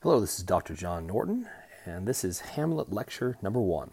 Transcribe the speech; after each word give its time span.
Hello, 0.00 0.20
this 0.20 0.38
is 0.38 0.44
Dr. 0.44 0.74
John 0.74 1.08
Norton, 1.08 1.48
and 1.84 2.06
this 2.06 2.22
is 2.22 2.54
Hamlet 2.54 2.92
Lecture 2.92 3.36
number 3.42 3.60
one. 3.60 3.90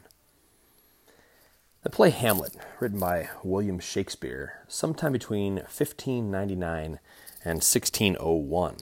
The 1.81 1.89
play 1.89 2.12
Hamlet, 2.12 2.56
written 2.80 3.00
by 3.00 3.30
William 3.43 3.80
Shakespeare, 3.80 4.60
sometime 4.68 5.12
between 5.12 5.56
1599 5.56 7.00
and 7.44 7.56
1601. 7.56 8.78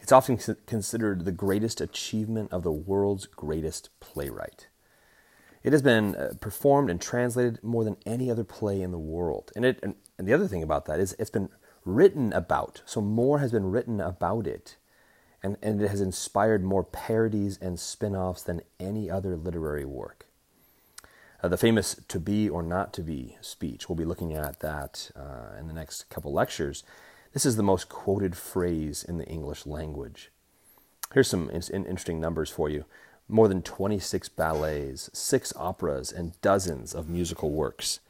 It's 0.00 0.10
often 0.10 0.36
considered 0.66 1.24
the 1.24 1.30
greatest 1.30 1.80
achievement 1.80 2.52
of 2.52 2.64
the 2.64 2.72
world's 2.72 3.26
greatest 3.26 3.90
playwright. 4.00 4.66
It 5.62 5.72
has 5.72 5.82
been 5.82 6.16
uh, 6.16 6.32
performed 6.40 6.90
and 6.90 7.00
translated 7.00 7.62
more 7.62 7.84
than 7.84 7.98
any 8.04 8.28
other 8.32 8.42
play 8.42 8.82
in 8.82 8.90
the 8.90 8.98
world. 8.98 9.52
And, 9.54 9.64
it, 9.64 9.78
and, 9.80 9.94
and 10.18 10.26
the 10.26 10.32
other 10.32 10.48
thing 10.48 10.64
about 10.64 10.86
that 10.86 10.98
is 10.98 11.14
it's 11.20 11.30
been 11.30 11.50
written 11.84 12.32
about, 12.32 12.82
so 12.84 13.00
more 13.00 13.38
has 13.38 13.52
been 13.52 13.70
written 13.70 14.00
about 14.00 14.48
it 14.48 14.76
and, 15.42 15.56
and 15.62 15.82
it 15.82 15.88
has 15.88 16.00
inspired 16.00 16.62
more 16.62 16.84
parodies 16.84 17.58
and 17.60 17.78
spin 17.78 18.14
offs 18.14 18.42
than 18.42 18.62
any 18.78 19.10
other 19.10 19.36
literary 19.36 19.84
work. 19.84 20.26
Uh, 21.42 21.48
the 21.48 21.56
famous 21.56 21.96
To 22.06 22.20
Be 22.20 22.48
or 22.48 22.62
Not 22.62 22.92
to 22.94 23.02
Be 23.02 23.36
speech, 23.40 23.88
we'll 23.88 23.96
be 23.96 24.04
looking 24.04 24.32
at 24.32 24.60
that 24.60 25.10
uh, 25.16 25.58
in 25.58 25.66
the 25.66 25.74
next 25.74 26.08
couple 26.08 26.32
lectures. 26.32 26.84
This 27.32 27.44
is 27.44 27.56
the 27.56 27.62
most 27.62 27.88
quoted 27.88 28.36
phrase 28.36 29.02
in 29.02 29.18
the 29.18 29.26
English 29.26 29.66
language. 29.66 30.30
Here's 31.12 31.28
some 31.28 31.50
in- 31.50 31.62
interesting 31.72 32.20
numbers 32.20 32.50
for 32.50 32.68
you 32.68 32.84
more 33.28 33.48
than 33.48 33.62
26 33.62 34.28
ballets, 34.30 35.08
six 35.12 35.52
operas, 35.56 36.12
and 36.12 36.38
dozens 36.42 36.94
of 36.94 37.08
musical 37.08 37.50
works. 37.50 38.00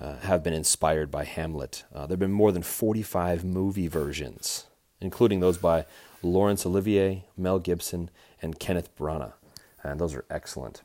Uh, 0.00 0.16
have 0.20 0.42
been 0.42 0.54
inspired 0.54 1.12
by 1.12 1.22
Hamlet. 1.22 1.84
Uh, 1.94 2.06
there 2.06 2.14
have 2.14 2.18
been 2.18 2.32
more 2.32 2.50
than 2.50 2.62
45 2.62 3.44
movie 3.44 3.86
versions, 3.86 4.64
including 5.00 5.38
those 5.38 5.58
by 5.58 5.84
Laurence 6.22 6.64
Olivier, 6.64 7.24
Mel 7.36 7.58
Gibson, 7.58 8.10
and 8.40 8.58
Kenneth 8.58 8.94
Branagh. 8.96 9.32
And 9.82 10.00
those 10.00 10.14
are 10.14 10.24
excellent. 10.30 10.82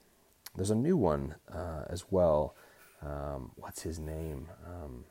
There's 0.56 0.72
a 0.72 0.76
new 0.76 0.98
one 0.98 1.36
uh, 1.54 1.84
as 1.88 2.06
well. 2.10 2.56
Um, 3.02 3.52
what's 3.56 3.84
his 3.84 4.00
name? 4.00 4.48
Um, 4.66 5.06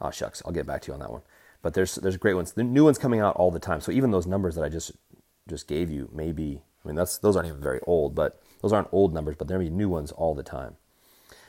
oh, 0.00 0.10
shucks. 0.10 0.42
I'll 0.44 0.52
get 0.52 0.66
back 0.66 0.82
to 0.82 0.88
you 0.88 0.94
on 0.94 1.00
that 1.00 1.10
one. 1.10 1.22
But 1.62 1.74
there's 1.74 1.94
there's 1.96 2.16
great 2.16 2.34
ones. 2.34 2.52
The 2.52 2.64
new 2.64 2.84
ones 2.84 2.98
coming 2.98 3.20
out 3.20 3.36
all 3.36 3.50
the 3.50 3.58
time. 3.58 3.80
So 3.80 3.92
even 3.92 4.10
those 4.10 4.26
numbers 4.26 4.54
that 4.54 4.64
I 4.64 4.68
just 4.68 4.92
just 5.48 5.66
gave 5.66 5.90
you, 5.90 6.08
maybe 6.12 6.62
I 6.84 6.88
mean 6.88 6.96
that's 6.96 7.18
those 7.18 7.36
aren't 7.36 7.48
even 7.48 7.60
very 7.60 7.80
old, 7.86 8.14
but 8.14 8.42
those 8.60 8.72
aren't 8.72 8.92
old 8.92 9.12
numbers, 9.12 9.36
but 9.38 9.48
there'll 9.48 9.64
be 9.64 9.70
new 9.70 9.88
ones 9.88 10.12
all 10.12 10.34
the 10.34 10.42
time. 10.42 10.76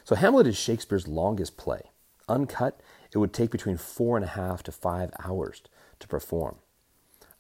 So 0.04 0.16
Hamlet 0.16 0.48
is 0.48 0.58
Shakespeare's 0.58 1.08
longest 1.08 1.58
play. 1.58 1.92
Uncut, 2.28 2.80
it 3.14 3.18
would 3.18 3.34
take 3.34 3.52
between 3.52 3.78
four 3.78 4.18
and 4.18 4.26
a 4.26 4.30
half 4.30 4.64
to 4.64 4.72
five 4.72 5.12
hours 5.24 5.62
to 6.02 6.08
perform. 6.08 6.58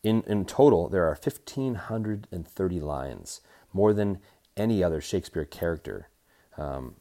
In, 0.03 0.23
in 0.25 0.45
total, 0.45 0.89
there 0.89 1.05
are 1.05 1.17
1,530 1.21 2.79
lines, 2.79 3.41
more 3.73 3.93
than 3.93 4.19
any 4.57 4.83
other 4.83 4.99
Shakespeare 4.99 5.45
character. 5.45 6.09
Um, 6.57 6.95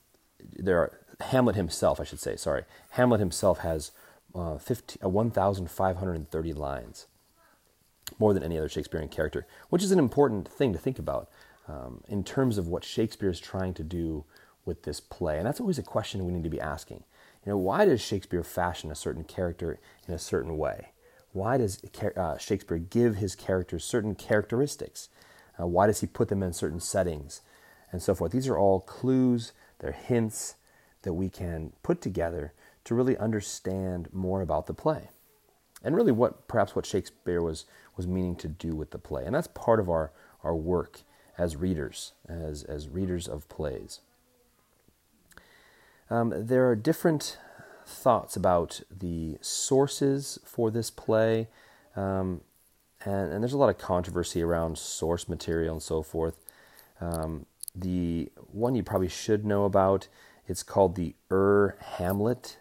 there 0.53 0.79
are 0.79 1.01
Hamlet 1.21 1.57
himself, 1.57 2.01
I 2.01 2.05
should 2.05 2.21
say, 2.21 2.37
sorry. 2.37 2.65
Hamlet 2.91 3.21
himself 3.21 3.61
has 3.61 3.93
uh, 4.35 4.59
50, 4.59 4.99
uh, 5.03 5.09
1,530 5.09 6.53
lines, 6.53 7.07
more 8.19 8.35
than 8.35 8.43
any 8.43 8.59
other 8.59 8.69
Shakespearean 8.69 9.09
character, 9.09 9.47
which 9.69 9.83
is 9.83 9.93
an 9.93 9.99
important 9.99 10.49
thing 10.49 10.73
to 10.73 10.79
think 10.79 10.99
about 10.99 11.31
um, 11.69 12.03
in 12.09 12.25
terms 12.25 12.59
of 12.59 12.69
what 12.69 12.85
Shakespeare 12.85 13.31
is 13.31 13.41
trying 13.41 13.75
to 13.75 13.85
do 13.85 14.25
with 14.65 14.83
this 14.83 15.01
play. 15.01 15.39
And 15.39 15.47
that's 15.47 15.61
always 15.61 15.79
a 15.79 15.83
question 15.83 16.25
we 16.25 16.33
need 16.33 16.45
to 16.45 16.51
be 16.51 16.61
asking. 16.61 17.05
You 17.45 17.53
know, 17.53 17.59
why 17.59 17.85
does 17.87 18.01
Shakespeare 18.01 18.43
fashion 18.43 18.91
a 18.91 18.95
certain 18.95 19.25
character 19.25 19.79
in 20.07 20.15
a 20.15 20.19
certain 20.19 20.59
way? 20.59 20.91
Why 21.33 21.59
does 21.59 21.81
uh, 22.17 22.39
Shakespeare 22.39 22.79
give 22.79 23.17
his 23.17 23.35
characters 23.35 23.85
certain 23.85 24.15
characteristics? 24.15 25.09
Uh, 25.61 25.67
why 25.67 25.87
does 25.87 26.01
he 26.01 26.07
put 26.07 26.29
them 26.29 26.43
in 26.43 26.53
certain 26.53 26.81
settings? 26.81 27.43
And 27.93 28.03
so 28.03 28.15
forth. 28.15 28.33
These 28.33 28.49
are 28.49 28.59
all 28.59 28.81
clues, 28.81 29.53
they're 29.79 29.93
hints 29.93 30.57
that 31.03 31.15
we 31.15 31.29
can 31.29 31.73
put 31.83 32.01
together 32.01 32.53
to 32.85 32.95
really 32.95 33.17
understand 33.17 34.09
more 34.13 34.43
about 34.43 34.67
the 34.67 34.75
play. 34.75 35.09
And 35.83 35.97
really 35.97 36.13
what 36.13 36.47
perhaps 36.47 36.77
what 36.77 36.87
Shakespeare 36.87 37.41
was 37.41 37.65
was 37.97 38.07
meaning 38.07 38.37
to 38.37 38.49
do 38.49 38.75
with 38.75 38.91
the 38.91 38.99
play. 38.99 39.25
And 39.25 39.35
that's 39.35 39.49
part 39.49 39.81
of 39.81 39.89
our, 39.89 40.13
our 40.43 40.55
work 40.55 41.01
as 41.39 41.57
readers, 41.57 42.13
as, 42.29 42.65
as 42.65 42.89
readers 42.89 43.27
of 43.27 43.49
plays. 43.49 44.01
Um, 46.11 46.33
there 46.37 46.69
are 46.69 46.77
different 46.77 47.39
thoughts 47.91 48.37
about 48.37 48.81
the 48.91 49.39
sources 49.41 50.39
for 50.45 50.71
this 50.71 50.91
play. 50.91 51.49
Um, 51.97 52.41
and, 53.05 53.33
and, 53.33 53.43
there's 53.43 53.53
a 53.53 53.59
lot 53.59 53.71
of 53.71 53.79
controversy 53.79 54.43
around 54.43 54.79
source 54.79 55.29
material 55.29 55.75
and 55.75 55.83
so 55.83 56.03
forth. 56.03 56.39
Um, 57.01 57.47
the 57.75 58.31
one 58.53 58.75
you 58.75 58.83
probably 58.83 59.09
should 59.09 59.45
know 59.45 59.65
about, 59.65 60.09
it's 60.47 60.63
called 60.63 60.97
the 60.97 61.15
Ur 61.31 61.77
Hamlet. 61.97 62.59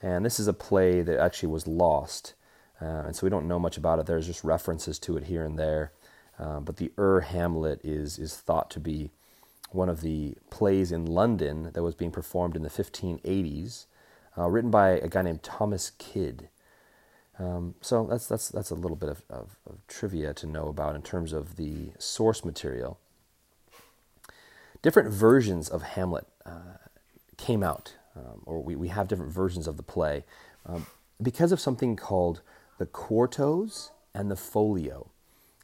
And 0.00 0.24
this 0.24 0.40
is 0.40 0.48
a 0.48 0.52
play 0.52 1.02
that 1.02 1.20
actually 1.20 1.50
was 1.50 1.66
lost. 1.66 2.34
Uh, 2.80 3.04
and 3.06 3.16
so 3.16 3.26
we 3.26 3.30
don't 3.30 3.48
know 3.48 3.58
much 3.58 3.76
about 3.76 3.98
it. 3.98 4.06
There's 4.06 4.26
just 4.26 4.44
references 4.44 4.98
to 5.00 5.16
it 5.16 5.24
here 5.24 5.44
and 5.44 5.58
there. 5.58 5.92
Uh, 6.38 6.60
but 6.60 6.76
the 6.76 6.92
Ur 6.98 7.20
Hamlet 7.20 7.80
is, 7.84 8.18
is 8.18 8.36
thought 8.36 8.70
to 8.70 8.80
be 8.80 9.10
one 9.70 9.88
of 9.88 10.00
the 10.00 10.34
plays 10.50 10.92
in 10.92 11.06
London 11.06 11.70
that 11.72 11.82
was 11.82 11.94
being 11.94 12.10
performed 12.10 12.56
in 12.56 12.62
the 12.62 12.68
1580s 12.68 13.86
uh, 14.36 14.48
written 14.48 14.70
by 14.70 14.90
a 14.90 15.08
guy 15.08 15.22
named 15.22 15.42
Thomas 15.42 15.92
Kyd. 15.98 16.48
Um, 17.38 17.74
so 17.80 18.06
that's 18.08 18.26
that's 18.26 18.48
that's 18.50 18.70
a 18.70 18.74
little 18.74 18.96
bit 18.96 19.08
of, 19.08 19.22
of, 19.30 19.56
of, 19.68 19.86
trivia 19.88 20.34
to 20.34 20.46
know 20.46 20.68
about 20.68 20.94
in 20.94 21.02
terms 21.02 21.32
of 21.32 21.56
the 21.56 21.92
source 21.98 22.44
material. 22.44 22.98
Different 24.82 25.10
versions 25.10 25.68
of 25.68 25.82
Hamlet 25.82 26.26
uh, 26.44 26.76
came 27.36 27.62
out, 27.62 27.94
um, 28.14 28.42
or 28.44 28.62
we, 28.62 28.76
we 28.76 28.88
have 28.88 29.08
different 29.08 29.32
versions 29.32 29.66
of 29.66 29.76
the 29.76 29.82
play 29.82 30.24
um, 30.66 30.86
because 31.22 31.52
of 31.52 31.60
something 31.60 31.96
called 31.96 32.42
the 32.78 32.86
quartos 32.86 33.90
and 34.14 34.30
the 34.30 34.36
folio. 34.36 35.10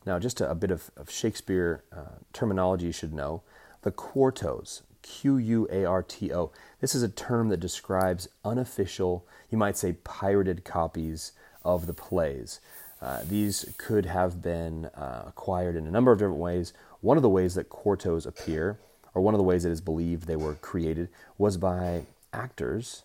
Now, 0.07 0.19
just 0.19 0.41
a, 0.41 0.51
a 0.51 0.55
bit 0.55 0.71
of, 0.71 0.91
of 0.97 1.11
Shakespeare 1.11 1.85
uh, 1.93 2.21
terminology 2.33 2.87
you 2.87 2.93
should 2.93 3.13
know. 3.13 3.43
The 3.83 3.93
quartos, 3.93 4.83
Q 5.09 5.39
U 5.39 5.69
A 5.73 5.85
R 5.85 6.03
T 6.03 6.33
O. 6.33 6.53
This 6.81 6.95
is 6.95 7.03
a 7.03 7.09
term 7.09 7.49
that 7.49 7.61
describes 7.61 8.29
unofficial, 8.45 9.27
you 9.51 9.57
might 9.57 9.77
say 9.77 9.95
pirated 10.05 10.65
copies 10.65 11.33
of 11.65 11.87
the 11.87 11.95
plays. 11.95 12.61
Uh, 13.01 13.23
these 13.27 13.75
could 13.79 14.07
have 14.07 14.43
been 14.43 14.87
uh, 14.87 15.25
acquired 15.27 15.77
in 15.77 15.87
a 15.87 15.91
number 15.91 16.13
of 16.13 16.19
different 16.19 16.39
ways. 16.39 16.73
One 17.01 17.17
of 17.17 17.23
the 17.23 17.29
ways 17.29 17.55
that 17.55 17.71
quartos 17.71 18.27
appear, 18.27 18.79
or 19.15 19.23
one 19.23 19.35
of 19.35 19.39
the 19.39 19.45
ways 19.45 19.65
it 19.65 19.73
is 19.73 19.81
believed 19.81 20.27
they 20.27 20.37
were 20.37 20.55
created, 20.55 21.09
was 21.39 21.57
by 21.57 22.07
actors 22.33 23.05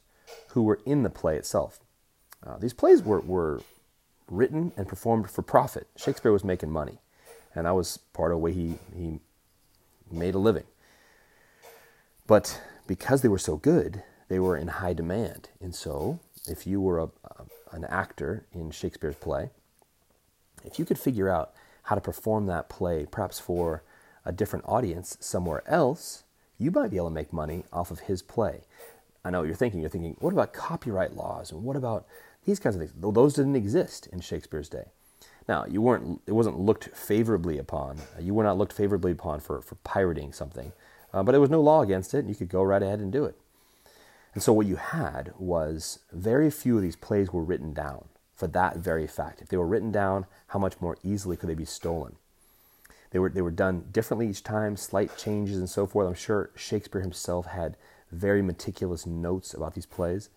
who 0.50 0.64
were 0.64 0.80
in 0.85 1.03
the 1.03 1.09
play 1.09 1.38
itself. 1.38 1.80
Uh, 2.46 2.58
these 2.58 2.74
plays 2.74 3.02
were, 3.02 3.22
were 3.22 3.62
written 4.28 4.74
and 4.75 4.88
performed 4.88 5.30
for 5.30 5.41
profit. 5.41 5.88
Shakespeare 5.96 6.31
was 6.31 6.44
making 6.44 6.72
money, 6.72 6.97
and 7.56 7.66
that 7.66 7.75
was 7.75 7.97
part 8.14 8.31
of 8.31 8.38
the 8.38 8.40
way 8.40 8.52
he, 8.52 8.75
he 8.96 9.20
made 10.12 10.35
a 10.35 10.40
living. 10.40 10.66
But 12.28 12.61
because 12.88 13.22
they 13.22 13.29
were 13.29 13.38
so 13.38 13.57
good, 13.57 14.03
they 14.29 14.39
were 14.39 14.57
in 14.57 14.67
high 14.67 14.94
demand. 14.94 15.50
And 15.61 15.75
so, 15.75 16.19
if 16.47 16.66
you 16.66 16.81
were 16.81 17.00
a, 17.00 17.03
a, 17.03 17.45
an 17.72 17.85
actor 17.85 18.45
in 18.53 18.72
Shakespeare's 18.72 19.16
play, 19.16 19.50
if 20.66 20.79
you 20.79 20.85
could 20.85 21.00
figure 21.00 21.29
out 21.29 21.53
how 21.84 21.95
to 21.95 22.01
perform 22.01 22.45
that 22.47 22.69
play, 22.69 23.06
perhaps 23.09 23.39
for 23.39 23.84
a 24.25 24.31
different 24.31 24.66
audience 24.66 25.17
somewhere 25.19 25.63
else, 25.67 26.23
you 26.57 26.72
might 26.72 26.91
be 26.91 26.97
able 26.97 27.09
to 27.09 27.13
make 27.13 27.34
money 27.34 27.66
off 27.73 27.91
of 27.91 28.01
his 28.01 28.22
play. 28.22 28.61
I 29.25 29.29
know 29.29 29.40
what 29.40 29.47
you're 29.47 29.55
thinking. 29.55 29.81
You're 29.81 29.90
thinking, 29.90 30.16
what 30.19 30.34
about 30.34 30.53
copyright 30.53 31.16
laws 31.16 31.51
and 31.51 31.63
what 31.63 31.75
about 31.75 32.05
these 32.45 32.59
kinds 32.59 32.75
of 32.75 32.81
things? 32.81 32.94
Those 32.95 33.34
didn't 33.34 33.55
exist 33.55 34.07
in 34.07 34.22
Shakespeare's 34.22 34.69
day. 34.69 34.85
Now, 35.47 35.66
you 35.66 35.81
weren't. 35.81 36.22
It 36.25 36.31
wasn't 36.31 36.59
looked 36.59 36.96
favorably 36.96 37.58
upon. 37.58 37.97
You 38.20 38.34
were 38.34 38.43
not 38.43 38.58
looked 38.58 38.73
favorably 38.73 39.11
upon 39.11 39.41
for, 39.41 39.61
for 39.61 39.75
pirating 39.75 40.31
something. 40.31 40.72
Uh, 41.13 41.23
but 41.23 41.31
there 41.31 41.41
was 41.41 41.49
no 41.49 41.61
law 41.61 41.81
against 41.81 42.13
it, 42.13 42.19
and 42.19 42.29
you 42.29 42.35
could 42.35 42.49
go 42.49 42.63
right 42.63 42.81
ahead 42.81 42.99
and 42.99 43.11
do 43.11 43.25
it. 43.25 43.35
And 44.33 44.41
so 44.41 44.51
what 44.51 44.65
you 44.65 44.77
had 44.77 45.33
was 45.37 45.99
very 46.11 46.49
few 46.49 46.77
of 46.77 46.81
these 46.81 46.95
plays 46.95 47.31
were 47.31 47.43
written 47.43 47.73
down 47.73 48.05
for 48.35 48.47
that 48.47 48.77
very 48.77 49.05
fact. 49.05 49.41
If 49.41 49.49
they 49.49 49.57
were 49.57 49.67
written 49.67 49.91
down, 49.91 50.25
how 50.47 50.59
much 50.59 50.81
more 50.81 50.97
easily 51.03 51.37
could 51.37 51.49
they 51.49 51.53
be 51.53 51.65
stolen? 51.65 52.15
They 53.11 53.19
were, 53.19 53.29
they 53.29 53.43
were 53.43 53.51
done 53.51 53.85
differently 53.91 54.27
each 54.27 54.43
time, 54.43 54.75
slight 54.75 55.15
changes 55.17 55.57
and 55.57 55.69
so 55.69 55.85
forth. 55.85 56.07
I'm 56.07 56.15
sure 56.15 56.49
Shakespeare 56.55 57.01
himself 57.01 57.45
had 57.45 57.77
very 58.11 58.41
meticulous 58.41 59.05
notes 59.05 59.53
about 59.53 59.75
these 59.75 59.85
plays. 59.85 60.29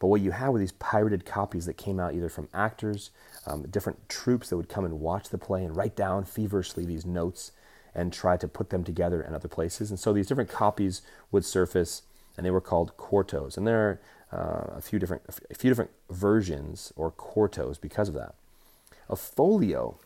But 0.00 0.08
what 0.08 0.22
you 0.22 0.32
had 0.32 0.48
were 0.48 0.58
these 0.58 0.72
pirated 0.72 1.24
copies 1.24 1.66
that 1.66 1.76
came 1.76 2.00
out 2.00 2.14
either 2.14 2.28
from 2.28 2.48
actors, 2.52 3.10
um, 3.46 3.62
different 3.70 4.08
troupes 4.08 4.48
that 4.48 4.56
would 4.56 4.68
come 4.68 4.84
and 4.84 4.98
watch 4.98 5.28
the 5.28 5.38
play 5.38 5.64
and 5.64 5.76
write 5.76 5.94
down 5.94 6.24
feverishly 6.24 6.84
these 6.84 7.06
notes 7.06 7.52
and 7.94 8.12
try 8.12 8.36
to 8.36 8.48
put 8.48 8.70
them 8.70 8.84
together 8.84 9.22
in 9.22 9.34
other 9.34 9.48
places. 9.48 9.90
And 9.90 9.98
so 9.98 10.12
these 10.12 10.26
different 10.26 10.50
copies 10.50 11.02
would 11.30 11.44
surface, 11.44 12.02
and 12.36 12.46
they 12.46 12.50
were 12.50 12.60
called 12.60 12.96
quartos. 12.96 13.56
And 13.56 13.66
there 13.66 13.80
are 13.80 14.00
uh, 14.32 14.76
a 14.76 14.80
few 14.80 14.98
different 14.98 15.22
a 15.50 15.54
few 15.54 15.70
different 15.70 15.90
versions 16.08 16.92
or 16.96 17.10
quartos 17.10 17.80
because 17.80 18.08
of 18.08 18.14
that. 18.14 18.34
A 19.08 19.16
folio, 19.16 19.98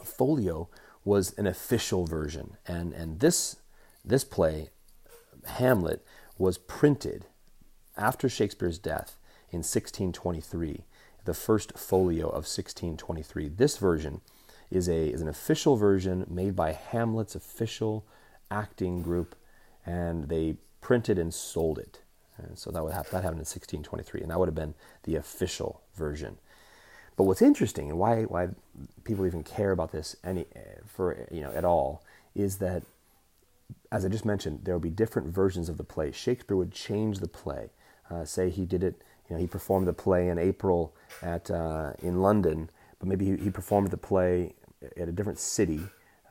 a 0.00 0.04
folio 0.04 0.68
was 1.04 1.32
an 1.38 1.46
official 1.46 2.04
version, 2.04 2.56
and 2.66 2.92
and 2.92 3.20
this 3.20 3.56
this 4.04 4.24
play, 4.24 4.70
Hamlet, 5.46 6.04
was 6.36 6.58
printed 6.58 7.26
after 7.96 8.28
Shakespeare's 8.28 8.78
death 8.78 9.16
in 9.50 9.58
1623, 9.58 10.84
the 11.24 11.34
first 11.34 11.76
folio 11.78 12.26
of 12.26 12.44
1623. 12.44 13.48
This 13.48 13.78
version 13.78 14.20
is 14.70 14.88
a 14.88 15.08
is 15.08 15.20
an 15.22 15.28
official 15.28 15.76
version 15.76 16.26
made 16.28 16.54
by 16.54 16.72
Hamlet's 16.72 17.34
official 17.34 18.04
acting 18.50 19.02
group, 19.02 19.34
and 19.84 20.28
they 20.28 20.56
printed 20.80 21.18
and 21.18 21.32
sold 21.32 21.78
it. 21.78 22.00
And 22.36 22.56
so 22.56 22.70
that 22.70 22.84
would 22.84 22.92
have, 22.92 23.10
that 23.10 23.24
happened 23.24 23.40
in 23.40 23.46
1623, 23.46 24.20
and 24.20 24.30
that 24.30 24.38
would 24.38 24.48
have 24.48 24.54
been 24.54 24.74
the 25.02 25.16
official 25.16 25.82
version. 25.96 26.38
But 27.16 27.24
what's 27.24 27.42
interesting 27.42 27.90
and 27.90 27.98
why 27.98 28.22
why 28.22 28.50
people 29.04 29.26
even 29.26 29.42
care 29.42 29.72
about 29.72 29.90
this 29.90 30.14
any 30.22 30.46
for 30.86 31.26
you 31.32 31.40
know 31.40 31.52
at 31.52 31.64
all 31.64 32.04
is 32.34 32.58
that 32.58 32.84
as 33.90 34.04
I 34.04 34.08
just 34.08 34.24
mentioned, 34.24 34.60
there 34.64 34.74
will 34.74 34.80
be 34.80 34.90
different 34.90 35.28
versions 35.28 35.68
of 35.68 35.76
the 35.76 35.84
play. 35.84 36.12
Shakespeare 36.12 36.56
would 36.56 36.72
change 36.72 37.18
the 37.18 37.28
play. 37.28 37.70
Uh, 38.10 38.24
say 38.24 38.50
he 38.50 38.64
did 38.64 38.82
it, 38.82 39.02
you 39.28 39.34
know, 39.34 39.40
he 39.40 39.46
performed 39.46 39.86
the 39.86 39.92
play 39.92 40.28
in 40.28 40.38
April 40.38 40.94
at 41.22 41.50
uh, 41.50 41.92
in 41.98 42.22
London, 42.22 42.70
but 42.98 43.08
maybe 43.08 43.24
he, 43.24 43.36
he, 43.36 43.50
performed 43.50 43.90
the 43.90 43.98
play 43.98 44.54
at 44.82 45.08
a 45.08 45.12
different 45.12 45.38
city 45.38 45.80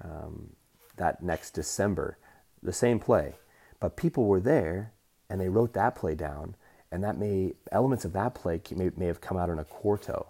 um, 0.03 0.51
that 0.97 1.21
next 1.21 1.51
December. 1.51 2.17
The 2.63 2.73
same 2.73 2.99
play, 2.99 3.35
but 3.79 3.95
people 3.95 4.25
were 4.25 4.39
there 4.39 4.93
and 5.29 5.39
they 5.39 5.49
wrote 5.49 5.73
that 5.73 5.95
play 5.95 6.15
down, 6.15 6.55
and 6.91 7.03
that 7.03 7.17
may 7.17 7.53
elements 7.71 8.05
of 8.05 8.13
that 8.13 8.33
play 8.33 8.61
may, 8.75 8.91
may 8.95 9.05
have 9.05 9.21
come 9.21 9.37
out 9.37 9.49
in 9.49 9.59
a 9.59 9.63
quarto, 9.63 10.27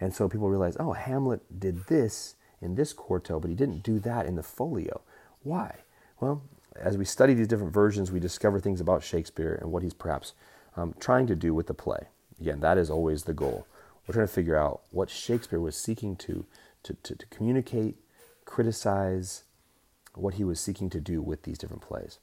and 0.00 0.14
so 0.14 0.28
people 0.28 0.48
realize, 0.48 0.76
oh, 0.80 0.92
Hamlet 0.92 1.60
did 1.60 1.86
this 1.86 2.36
in 2.60 2.74
this 2.74 2.92
quarto, 2.92 3.38
but 3.38 3.50
he 3.50 3.56
didn't 3.56 3.82
do 3.82 3.98
that 4.00 4.26
in 4.26 4.34
the 4.34 4.42
folio. 4.42 5.02
Why? 5.42 5.80
Well, 6.20 6.42
as 6.76 6.96
we 6.96 7.04
study 7.04 7.34
these 7.34 7.48
different 7.48 7.72
versions, 7.72 8.10
we 8.10 8.20
discover 8.20 8.60
things 8.60 8.80
about 8.80 9.02
Shakespeare 9.02 9.58
and 9.60 9.70
what 9.70 9.82
he's 9.82 9.94
perhaps 9.94 10.32
um, 10.76 10.94
trying 10.98 11.26
to 11.26 11.36
do 11.36 11.52
with 11.54 11.66
the 11.66 11.74
play. 11.74 12.08
Again, 12.40 12.60
that 12.60 12.78
is 12.78 12.90
always 12.90 13.24
the 13.24 13.34
goal. 13.34 13.66
We're 14.06 14.14
trying 14.14 14.26
to 14.26 14.32
figure 14.32 14.56
out 14.56 14.82
what 14.90 15.10
Shakespeare 15.10 15.60
was 15.60 15.76
seeking 15.76 16.16
to, 16.16 16.46
to, 16.82 16.94
to, 16.94 17.14
to 17.14 17.26
communicate, 17.26 17.96
criticize, 18.44 19.44
what 20.14 20.34
he 20.34 20.44
was 20.44 20.60
seeking 20.60 20.90
to 20.90 21.00
do 21.00 21.22
with 21.22 21.42
these 21.42 21.58
different 21.58 21.82
plays. 21.82 22.18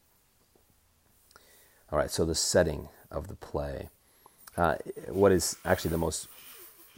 All 1.91 1.97
right, 1.97 2.11
so 2.11 2.25
the 2.25 2.35
setting 2.35 2.89
of 3.09 3.27
the 3.27 3.35
play. 3.35 3.89
Uh, 4.57 4.75
what 5.07 5.31
is 5.31 5.55
actually 5.63 5.91
the 5.91 5.97
most 5.97 6.27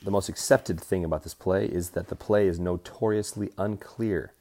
the 0.02 0.12
most 0.12 0.30
accepted 0.30 0.80
thing 0.80 1.04
about 1.04 1.24
this 1.24 1.34
play 1.34 1.66
is 1.66 1.90
that 1.90 2.08
the 2.08 2.16
play 2.16 2.48
is 2.48 2.58
notoriously 2.58 3.50
unclear 3.58 4.32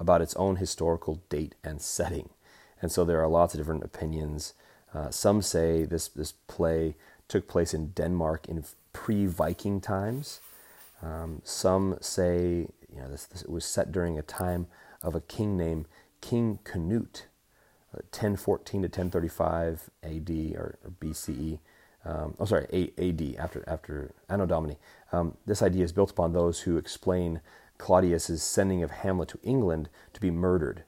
about 0.00 0.22
its 0.22 0.34
own 0.36 0.56
historical 0.56 1.20
date 1.28 1.54
and 1.62 1.82
setting. 1.82 2.30
And 2.80 2.90
so 2.90 3.04
there 3.04 3.20
are 3.20 3.28
lots 3.28 3.52
of 3.52 3.60
different 3.60 3.84
opinions. 3.84 4.54
Uh, 4.94 5.10
some 5.10 5.42
say 5.42 5.84
this, 5.84 6.08
this 6.08 6.32
play 6.32 6.96
took 7.28 7.46
place 7.46 7.74
in 7.74 7.88
Denmark 7.88 8.48
in 8.48 8.64
pre 8.94 9.26
Viking 9.26 9.82
times. 9.82 10.40
Um, 11.02 11.40
some 11.44 11.98
say 12.00 12.68
you 12.94 13.00
know, 13.00 13.10
this, 13.10 13.26
this, 13.26 13.44
was 13.44 13.64
set 13.64 13.90
during 13.90 14.18
a 14.18 14.22
time 14.22 14.66
of 15.02 15.14
a 15.14 15.20
king 15.20 15.56
named 15.56 15.86
King 16.20 16.60
Canute, 16.64 17.26
uh, 17.92 18.06
1014 18.12 18.82
to 18.82 18.86
1035 18.86 19.90
AD 20.04 20.30
or, 20.56 20.78
or 20.84 20.92
BCE. 21.00 21.58
Um, 22.04 22.34
oh, 22.38 22.44
sorry, 22.44 22.92
AD, 22.98 23.36
after, 23.38 23.64
after 23.66 24.12
Anno 24.28 24.46
Domini. 24.46 24.76
Um, 25.12 25.36
this 25.46 25.62
idea 25.62 25.84
is 25.84 25.92
built 25.92 26.10
upon 26.10 26.32
those 26.32 26.60
who 26.60 26.76
explain 26.76 27.40
Claudius's 27.78 28.42
sending 28.42 28.82
of 28.82 28.90
Hamlet 28.90 29.28
to 29.30 29.38
England 29.42 29.88
to 30.12 30.20
be 30.20 30.30
murdered 30.30 30.84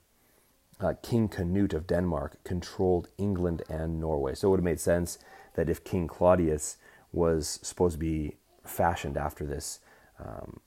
uh, 0.81 0.95
King 1.03 1.29
Canute 1.29 1.75
of 1.75 1.87
Denmark 1.87 2.43
controlled 2.45 3.09
England 3.19 3.63
and 3.69 4.01
Norway. 4.01 4.35
So 4.35 4.49
it 4.49 4.51
would 4.53 4.61
have 4.61 4.65
made 4.65 4.81
sense 4.81 5.19
that 5.55 5.69
if 5.69 5.85
King 5.85 6.07
Claudius 6.07 6.77
was 7.13 7.61
supposed 7.63 7.95
to 7.95 7.99
be 7.99 8.37
fashioned 8.65 9.17
after 9.17 9.47
this, 9.47 9.81
um, 10.19 10.61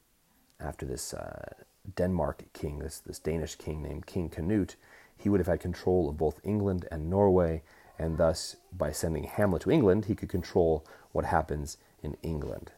after 0.59 0.85
this 0.85 1.13
uh, 1.13 1.49
Denmark 1.95 2.45
king, 2.53 2.79
this 2.79 2.99
this 2.99 3.19
Danish 3.19 3.55
king 3.55 3.81
named 3.81 4.05
King 4.05 4.29
Canute, 4.29 4.75
he 5.17 5.29
would 5.29 5.39
have 5.39 5.47
had 5.47 5.59
control 5.59 6.09
of 6.09 6.17
both 6.17 6.39
England 6.43 6.87
and 6.91 7.09
Norway, 7.09 7.63
and 7.97 8.17
thus 8.17 8.57
by 8.71 8.91
sending 8.91 9.23
Hamlet 9.23 9.63
to 9.63 9.71
England, 9.71 10.05
he 10.05 10.15
could 10.15 10.29
control 10.29 10.85
what 11.11 11.25
happens 11.25 11.77
in 12.03 12.15
England. 12.21 12.71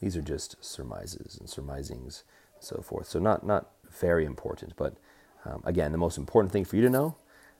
These 0.00 0.16
are 0.16 0.22
just 0.22 0.56
surmises 0.64 1.36
and 1.38 1.48
surmisings, 1.48 2.24
and 2.54 2.64
so 2.64 2.82
forth. 2.82 3.08
So 3.08 3.18
not 3.18 3.44
not 3.44 3.70
very 3.90 4.24
important, 4.24 4.74
but 4.76 4.96
um, 5.44 5.62
again, 5.64 5.92
the 5.92 5.98
most 5.98 6.18
important 6.18 6.52
thing 6.52 6.64
for 6.64 6.76
you 6.76 6.82
to 6.82 6.90
know 6.90 7.16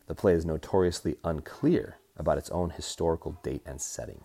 the 0.06 0.14
play 0.14 0.34
is 0.34 0.44
notoriously 0.44 1.16
unclear 1.24 1.98
about 2.16 2.38
its 2.38 2.50
own 2.50 2.70
historical 2.70 3.38
date 3.42 3.62
and 3.64 3.80
setting. 3.80 4.24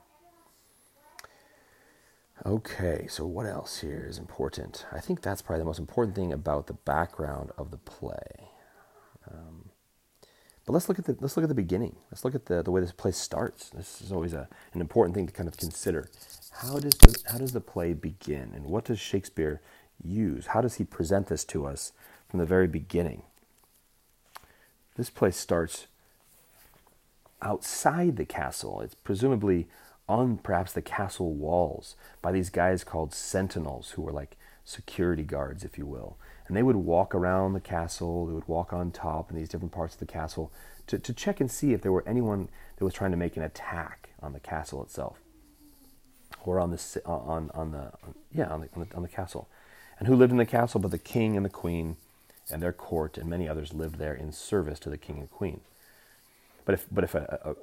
Okay, 2.44 3.08
so 3.10 3.26
what 3.26 3.46
else 3.46 3.80
here 3.80 4.06
is 4.10 4.18
important? 4.18 4.86
I 4.92 5.00
think 5.00 5.22
that's 5.22 5.42
probably 5.42 5.62
the 5.62 5.66
most 5.66 5.80
important 5.80 6.16
thing 6.16 6.34
about 6.34 6.68
the 6.68 6.74
background 6.74 7.52
of 7.58 7.72
the 7.72 7.78
play. 7.78 8.50
Um, 9.32 9.70
but 10.66 10.74
let's 10.74 10.90
look 10.90 11.00
at 11.00 11.06
the 11.06 11.16
let's 11.22 11.38
look 11.38 11.44
at 11.44 11.50
the 11.50 11.56
beginning. 11.56 11.96
Let's 12.12 12.26
look 12.26 12.36
at 12.36 12.48
the, 12.48 12.62
the 12.62 12.72
way 12.72 12.82
this 12.82 12.92
play 12.92 13.12
starts. 13.12 13.70
This 13.70 14.02
is 14.02 14.12
always 14.12 14.34
a, 14.34 14.50
an 14.74 14.82
important 14.82 15.16
thing 15.16 15.28
to 15.28 15.34
kind 15.34 15.48
of 15.48 15.56
consider. 15.58 16.10
How 16.52 16.78
does 16.80 16.96
the, 16.96 17.18
how 17.32 17.38
does 17.38 17.54
the 17.54 17.62
play 17.62 17.94
begin, 17.94 18.52
and 18.54 18.66
what 18.66 18.86
does 18.86 19.00
Shakespeare 19.00 19.62
use? 20.04 20.48
How 20.48 20.62
does 20.62 20.76
he 20.76 20.84
present 20.84 21.28
this 21.28 21.46
to 21.46 21.66
us 21.66 21.94
from 22.30 22.40
the 22.40 22.46
very 22.46 22.68
beginning? 22.68 23.24
This 24.98 25.10
play 25.10 25.32
starts 25.32 25.88
outside 27.42 28.18
the 28.18 28.26
castle. 28.26 28.82
It's 28.82 28.96
presumably 28.96 29.68
on 30.07 30.38
perhaps 30.38 30.74
the 30.74 30.81
castle 30.81 31.34
walls 31.34 31.96
by 32.22 32.31
these 32.31 32.50
guys 32.50 32.84
called 32.84 33.13
sentinels, 33.13 33.92
who 33.92 34.02
were 34.02 34.12
like 34.12 34.38
security 34.63 35.24
guards, 35.24 35.63
if 35.63 35.78
you 35.78 35.86
will. 35.86 36.18
And 36.48 36.56
they 36.56 36.63
would 36.63 36.75
walk 36.75 37.16
around 37.16 37.54
the 37.54 37.60
castle, 37.60 38.25
they 38.25 38.34
would 38.34 38.48
walk 38.48 38.72
on 38.72 38.92
top 38.92 39.31
in 39.31 39.36
these 39.36 39.50
different 39.50 39.72
parts 39.72 39.96
of 39.96 40.00
the 40.00 40.06
castle 40.06 40.52
to, 40.88 41.00
to 41.00 41.13
check 41.13 41.40
and 41.40 41.50
see 41.50 41.74
if 41.74 41.81
there 41.81 41.92
were 41.92 42.07
anyone 42.07 42.50
that 42.78 42.86
was 42.86 42.94
trying 42.94 43.12
to 43.12 43.18
make 43.18 43.36
an 43.36 43.44
attack 43.44 44.10
on 44.22 44.34
the 44.34 44.40
castle 44.40 44.84
itself 44.84 45.18
or 46.44 46.60
on 46.60 46.69
the 46.69 47.01
uh, 47.06 47.12
on 47.12 47.50
on 47.54 47.72
the 47.72 47.92
yeah 48.31 48.48
on 48.48 48.62
the, 48.62 48.69
on 48.75 48.88
the, 48.88 48.96
on 48.96 49.01
the 49.01 49.08
castle 49.08 49.48
and 49.98 50.08
who 50.08 50.16
lived 50.16 50.31
in 50.31 50.38
the 50.38 50.46
castle 50.46 50.80
but 50.80 50.92
the 50.92 50.98
king 50.98 51.36
and 51.36 51.44
the 51.44 51.50
queen 51.50 51.98
and 52.51 52.62
their 52.62 52.74
court 52.74 53.18
and 53.18 53.29
many 53.29 53.48
others 53.48 53.74
lived 53.74 53.98
there 53.98 54.13
in 54.13 54.32
service 54.32 54.79
to 54.79 54.89
the 54.89 54.98
king 54.98 55.18
and 55.20 55.29
queen. 55.29 55.62
But 56.63 56.74
if, 56.74 56.88
but 56.91 57.03
if 57.03 57.15
a, 57.15 57.39
a, 57.44 57.56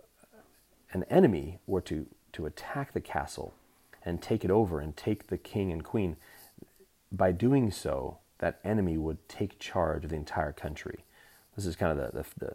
an 0.93 1.05
enemy 1.05 1.59
were 1.67 1.81
to, 1.83 2.07
to 2.33 2.47
attack 2.47 2.93
the 2.93 3.01
castle 3.01 3.55
and 4.05 4.21
take 4.21 4.45
it 4.45 4.51
over 4.51 4.81
and 4.81 4.97
take 4.97 5.29
the 5.29 5.39
king 5.39 5.71
and 5.71 5.85
queen, 5.85 6.17
by 7.11 7.31
doing 7.33 7.71
so, 7.71 8.19
that 8.39 8.59
enemy 8.65 8.97
would 8.97 9.29
take 9.29 9.59
charge 9.59 10.05
of 10.05 10.11
the 10.11 10.17
entire 10.17 10.53
country. 10.53 11.05
This 11.55 11.67
is 11.67 11.77
kind 11.77 11.93
of 11.93 11.99
the, 11.99 12.23
the, 12.23 12.47
the, 12.47 12.53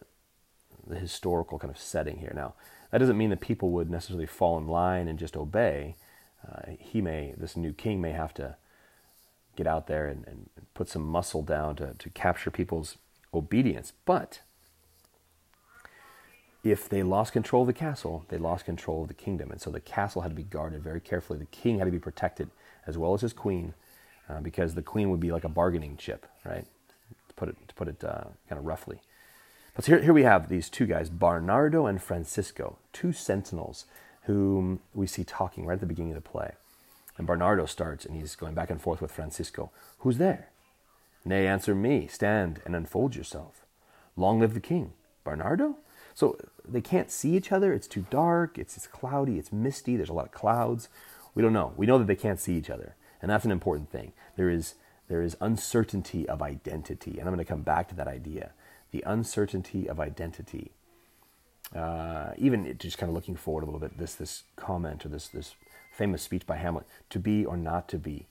the 0.96 1.00
historical 1.00 1.60
kind 1.60 1.72
of 1.72 1.80
setting 1.80 2.18
here. 2.18 2.34
Now, 2.36 2.56
that 2.92 2.98
doesn't 2.98 3.18
mean 3.18 3.30
that 3.30 3.40
people 3.42 3.72
would 3.72 3.90
necessarily 3.90 4.26
fall 4.26 4.58
in 4.58 4.68
line 4.68 5.08
and 5.08 5.20
just 5.20 5.38
obey. 5.38 5.96
Uh, 6.46 6.72
he 6.80 7.02
may, 7.02 7.34
this 7.38 7.56
new 7.56 7.74
king 7.74 8.02
may 8.02 8.12
have 8.12 8.34
to 8.36 8.58
get 9.56 9.68
out 9.68 9.88
there 9.88 10.08
and, 10.08 10.26
and 10.28 10.50
put 10.74 10.90
some 10.90 11.04
muscle 11.04 11.42
down 11.42 11.76
to, 11.78 11.94
to 11.98 12.10
capture 12.10 12.52
people's 12.52 12.98
obedience. 13.34 13.94
But 14.06 14.42
if 16.72 16.90
they 16.90 17.04
lost 17.04 17.34
control 17.34 17.64
of 17.64 17.68
the 17.68 17.74
castle, 17.74 18.26
they 18.30 18.38
lost 18.38 18.66
control 18.66 19.04
of 19.04 19.08
the 19.08 19.14
kingdom. 19.14 19.52
And 19.52 19.62
so 19.62 19.70
the 19.70 19.80
castle 19.80 20.22
had 20.22 20.30
to 20.30 20.36
be 20.36 20.44
guarded 20.44 20.84
very 20.84 21.00
carefully. 21.00 21.40
The 21.40 21.46
king 21.46 21.80
had 21.80 21.86
to 21.86 21.92
be 21.92 22.00
protected 22.00 22.50
as 22.86 22.98
well 22.98 23.14
as 23.14 23.22
his 23.22 23.34
queen, 23.34 23.74
uh, 24.30 24.40
because 24.42 24.74
the 24.74 24.82
queen 24.82 25.10
would 25.10 25.20
be 25.20 25.32
like 25.32 25.44
a 25.44 25.50
bargaining 25.50 25.98
chip, 25.98 26.26
right? 26.46 26.66
To 27.30 27.34
put 27.36 27.50
it, 27.50 27.56
to 27.68 27.74
put 27.76 27.88
it 27.88 28.04
uh, 28.04 28.26
kind 28.48 28.60
of 28.60 28.66
roughly. 28.66 29.02
But 29.76 29.86
here, 29.86 30.02
here 30.02 30.14
we 30.14 30.24
have 30.24 30.50
these 30.50 30.70
two 30.70 30.86
guys, 30.86 31.10
Bernardo 31.10 31.86
and 31.86 32.02
Francisco, 32.02 32.80
two 32.94 33.14
sentinels 33.14 33.86
whom 34.24 34.80
we 34.94 35.08
see 35.08 35.24
talking 35.24 35.66
right 35.66 35.76
at 35.76 35.80
the 35.80 35.86
beginning 35.86 36.12
of 36.12 36.24
the 36.24 36.30
play. 36.30 36.54
And 37.18 37.26
Bernardo 37.26 37.66
starts 37.66 38.06
and 38.06 38.16
he's 38.16 38.36
going 38.36 38.54
back 38.54 38.70
and 38.70 38.82
forth 38.82 39.02
with 39.02 39.12
Francisco. 39.12 39.72
Who's 40.00 40.18
there? 40.18 40.50
Nay, 41.24 41.48
answer 41.48 41.76
me. 41.76 42.08
Stand 42.08 42.62
and 42.66 42.76
unfold 42.76 43.16
yourself. 43.16 43.66
Long 44.16 44.40
live 44.40 44.54
the 44.54 44.60
king. 44.60 44.94
Bernardo? 45.24 45.78
So 46.18 46.36
they 46.68 46.82
can't 46.82 47.12
see 47.12 47.38
each 47.38 47.52
other. 47.52 47.72
It's 47.72 47.86
too 47.86 48.04
dark. 48.10 48.58
It's, 48.58 48.76
it's 48.76 48.88
cloudy. 48.88 49.38
It's 49.38 49.52
misty. 49.52 49.96
There's 49.96 50.10
a 50.10 50.14
lot 50.14 50.26
of 50.26 50.32
clouds. 50.32 50.90
We 51.36 51.44
don't 51.44 51.54
know. 51.54 51.74
We 51.78 51.86
know 51.86 52.00
that 52.00 52.08
they 52.08 52.16
can't 52.16 52.40
see 52.40 52.58
each 52.58 52.72
other. 52.72 52.96
And 53.22 53.30
that's 53.30 53.46
an 53.46 53.52
important 53.52 53.92
thing. 53.92 54.14
There 54.36 54.50
is, 54.50 54.74
there 55.10 55.22
is 55.22 55.38
uncertainty 55.40 56.28
of 56.28 56.42
identity. 56.42 57.20
And 57.20 57.30
I'm 57.30 57.36
going 57.36 57.38
to 57.38 57.46
come 57.46 57.62
back 57.62 57.88
to 57.90 57.96
that 57.98 58.08
idea. 58.08 58.54
The 58.90 59.04
uncertainty 59.06 59.88
of 59.88 60.00
identity. 60.00 60.72
Uh, 61.76 62.32
even 62.36 62.76
just 62.80 62.98
kind 62.98 63.12
of 63.12 63.14
looking 63.14 63.36
forward 63.36 63.62
a 63.62 63.66
little 63.68 63.80
bit, 63.80 64.00
this, 64.00 64.16
this 64.16 64.42
comment 64.56 65.06
or 65.06 65.10
this, 65.10 65.28
this 65.28 65.54
famous 65.94 66.24
speech 66.24 66.48
by 66.48 66.56
Hamlet, 66.56 66.88
to 67.12 67.20
be 67.20 67.46
or 67.46 67.58
not 67.58 67.88
to 67.90 68.00
be. 68.00 68.26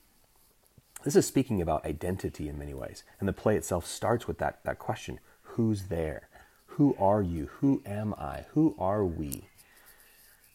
This 1.05 1.15
is 1.15 1.25
speaking 1.25 1.63
about 1.63 1.87
identity 1.87 2.49
in 2.49 2.59
many 2.59 2.75
ways. 2.75 3.05
And 3.21 3.29
the 3.29 3.33
play 3.33 3.55
itself 3.55 3.87
starts 3.87 4.27
with 4.27 4.39
that, 4.39 4.65
that 4.65 4.81
question 4.81 5.21
Who's 5.51 5.85
there? 5.85 6.29
Who 6.77 6.95
are 6.99 7.23
you? 7.23 7.49
Who 7.61 7.81
am 7.87 8.13
I? 8.19 8.45
Who 8.51 8.77
are 8.79 9.03
we? 9.03 9.49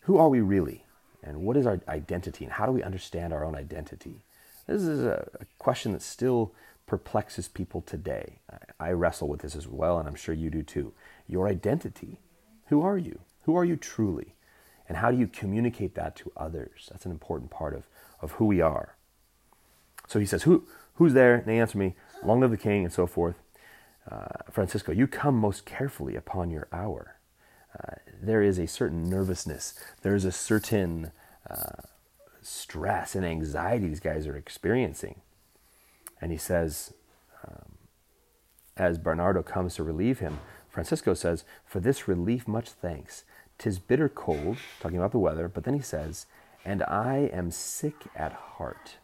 Who 0.02 0.18
are 0.18 0.30
we 0.30 0.40
really? 0.40 0.86
And 1.24 1.42
what 1.42 1.58
is 1.58 1.66
our 1.66 1.82
identity? 1.88 2.46
And 2.46 2.54
how 2.54 2.68
do 2.68 2.72
we 2.72 2.84
understand 2.84 3.34
our 3.34 3.44
own 3.44 3.56
identity? 3.56 4.22
This 4.68 4.84
is 4.84 5.04
a, 5.04 5.28
a 5.40 5.46
question 5.58 5.94
that 5.94 6.04
still 6.04 6.54
perplexes 6.86 7.48
people 7.48 7.82
today. 7.82 8.38
I, 8.80 8.90
I 8.90 8.92
wrestle 8.92 9.30
with 9.30 9.42
this 9.42 9.56
as 9.56 9.68
well, 9.68 9.98
and 9.98 10.08
I'm 10.08 10.14
sure 10.14 10.36
you 10.36 10.52
do 10.52 10.62
too. 10.62 10.94
Your 11.28 11.48
identity. 11.48 12.20
Who 12.68 12.84
are 12.84 13.00
you? 13.00 13.22
Who 13.46 13.56
are 13.56 13.66
you 13.66 13.76
truly? 13.76 14.36
And 14.88 15.00
how 15.00 15.10
do 15.10 15.18
you 15.18 15.26
communicate 15.26 15.96
that 15.96 16.16
to 16.18 16.32
others? 16.38 16.88
That's 16.92 17.06
an 17.06 17.12
important 17.12 17.50
part 17.50 17.74
of, 17.74 17.88
of 18.22 18.34
who 18.34 18.46
we 18.46 18.62
are. 18.62 18.96
So 20.08 20.20
he 20.20 20.28
says, 20.28 20.44
Who, 20.44 20.68
Who's 20.96 21.14
there? 21.14 21.38
And 21.38 21.48
they 21.48 21.60
answer 21.60 21.80
me, 21.80 21.96
Long 22.24 22.42
live 22.42 22.52
the 22.52 22.58
king, 22.58 22.84
and 22.84 22.94
so 22.94 23.08
forth. 23.08 23.41
Uh, 24.12 24.52
Francisco, 24.52 24.92
you 24.92 25.08
come 25.08 25.36
most 25.36 25.66
carefully 25.66 26.16
upon 26.16 26.52
your 26.52 26.68
hour. 26.74 27.16
Uh, 27.80 27.96
there 28.22 28.42
is 28.42 28.60
a 28.60 28.68
certain 28.68 29.10
nervousness, 29.10 29.74
there 30.02 30.16
is 30.16 30.26
a 30.26 30.32
certain 30.32 31.12
uh, 31.50 31.84
stress 32.42 33.16
and 33.16 33.26
anxiety 33.26 33.88
these 33.88 34.00
guys 34.00 34.28
are 34.28 34.36
experiencing. 34.36 35.22
And 36.20 36.32
he 36.32 36.38
says, 36.38 36.94
um, 37.48 37.78
as 38.76 38.98
Bernardo 38.98 39.42
comes 39.42 39.76
to 39.76 39.84
relieve 39.84 40.20
him, 40.20 40.40
Francisco 40.70 41.14
says, 41.14 41.44
For 41.66 41.80
this 41.80 42.08
relief, 42.08 42.48
much 42.48 42.70
thanks. 42.70 43.24
Tis 43.58 43.80
bitter 43.80 44.10
cold, 44.10 44.58
talking 44.80 44.98
about 44.98 45.12
the 45.12 45.20
weather, 45.20 45.48
but 45.48 45.64
then 45.64 45.74
he 45.74 45.82
says, 45.82 46.26
And 46.66 46.84
I 46.84 47.30
am 47.34 47.52
sick 47.52 47.96
at 48.16 48.34
heart. 48.34 48.98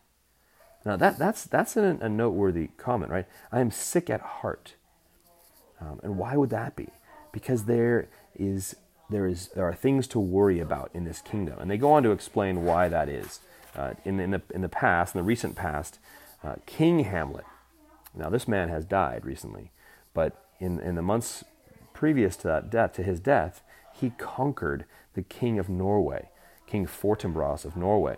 Now, 0.85 0.95
that, 0.97 1.17
that's, 1.17 1.43
that's 1.43 1.75
a, 1.75 1.97
a 2.01 2.09
noteworthy 2.09 2.67
comment, 2.77 3.11
right? 3.11 3.25
I 3.51 3.59
am 3.59 3.71
sick 3.71 4.09
at 4.09 4.21
heart. 4.21 4.75
Um, 5.79 5.99
and 6.03 6.17
why 6.17 6.35
would 6.35 6.49
that 6.49 6.75
be? 6.75 6.89
Because 7.31 7.65
there 7.65 8.07
is 8.35 8.75
there 9.09 9.27
is 9.27 9.49
there 9.49 9.65
are 9.65 9.73
things 9.73 10.07
to 10.07 10.19
worry 10.19 10.59
about 10.59 10.89
in 10.93 11.05
this 11.05 11.21
kingdom, 11.21 11.59
and 11.59 11.69
they 11.69 11.77
go 11.77 11.93
on 11.93 12.03
to 12.03 12.11
explain 12.11 12.65
why 12.65 12.87
that 12.87 13.09
is. 13.09 13.39
Uh, 13.75 13.93
in, 14.05 14.19
in 14.19 14.31
the 14.31 14.41
in 14.53 14.61
the 14.61 14.69
past, 14.69 15.13
in 15.13 15.19
the 15.19 15.23
recent 15.23 15.55
past, 15.55 15.99
uh, 16.43 16.55
King 16.65 16.99
Hamlet. 16.99 17.45
Now 18.15 18.29
this 18.29 18.47
man 18.47 18.69
has 18.69 18.85
died 18.85 19.23
recently, 19.23 19.71
but 20.13 20.45
in 20.59 20.79
in 20.79 20.95
the 20.95 21.01
months 21.01 21.43
previous 21.93 22.35
to 22.37 22.47
that 22.47 22.69
death, 22.69 22.93
to 22.93 23.03
his 23.03 23.19
death, 23.19 23.61
he 23.93 24.11
conquered 24.17 24.85
the 25.13 25.21
king 25.21 25.57
of 25.59 25.69
Norway, 25.69 26.29
King 26.65 26.85
Fortinbras 26.85 27.65
of 27.65 27.75
Norway. 27.75 28.17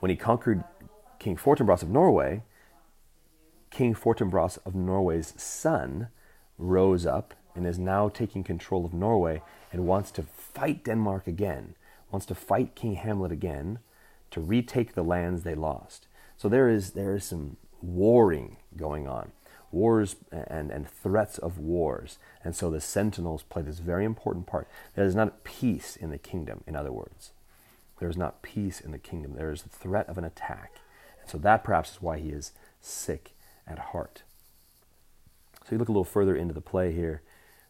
When 0.00 0.10
he 0.10 0.16
conquered 0.16 0.62
King 1.18 1.36
Fortinbras 1.36 1.82
of 1.82 1.88
Norway, 1.88 2.42
King 3.70 3.94
Fortinbras 3.94 4.58
of 4.64 4.74
Norway's 4.74 5.34
son 5.36 6.08
rose 6.56 7.06
up 7.06 7.34
and 7.54 7.66
is 7.66 7.78
now 7.78 8.08
taking 8.08 8.44
control 8.44 8.84
of 8.84 8.94
Norway 8.94 9.42
and 9.72 9.86
wants 9.86 10.10
to 10.12 10.22
fight 10.22 10.84
Denmark 10.84 11.26
again, 11.26 11.74
wants 12.10 12.26
to 12.26 12.34
fight 12.34 12.74
King 12.74 12.94
Hamlet 12.94 13.32
again 13.32 13.78
to 14.30 14.40
retake 14.40 14.94
the 14.94 15.02
lands 15.02 15.42
they 15.42 15.54
lost. 15.54 16.06
So 16.36 16.48
there 16.48 16.68
is 16.68 16.92
there 16.92 17.16
is 17.16 17.24
some 17.24 17.56
warring 17.82 18.56
going 18.76 19.08
on, 19.08 19.32
wars 19.70 20.16
and, 20.30 20.70
and 20.70 20.88
threats 20.88 21.38
of 21.38 21.58
wars. 21.58 22.18
And 22.44 22.54
so 22.54 22.70
the 22.70 22.80
sentinels 22.80 23.42
play 23.42 23.62
this 23.62 23.78
very 23.80 24.04
important 24.04 24.46
part. 24.46 24.68
There 24.94 25.06
is 25.06 25.14
not 25.14 25.44
peace 25.44 25.96
in 25.96 26.10
the 26.10 26.18
kingdom, 26.18 26.62
in 26.66 26.76
other 26.76 26.92
words. 26.92 27.32
There 27.98 28.08
is 28.08 28.16
not 28.16 28.42
peace 28.42 28.80
in 28.80 28.92
the 28.92 28.98
kingdom. 28.98 29.34
There 29.34 29.50
is 29.50 29.62
the 29.62 29.68
threat 29.68 30.08
of 30.08 30.18
an 30.18 30.24
attack. 30.24 30.76
And 31.20 31.28
so 31.28 31.38
that 31.38 31.64
perhaps 31.64 31.92
is 31.92 32.02
why 32.02 32.18
he 32.18 32.30
is 32.30 32.52
sick 32.80 33.32
at 33.68 33.78
heart. 33.78 34.22
So 35.64 35.68
you 35.72 35.78
look 35.78 35.88
a 35.88 35.92
little 35.92 36.04
further 36.04 36.34
into 36.34 36.54
the 36.54 36.60
play 36.60 36.92
here. 36.92 37.22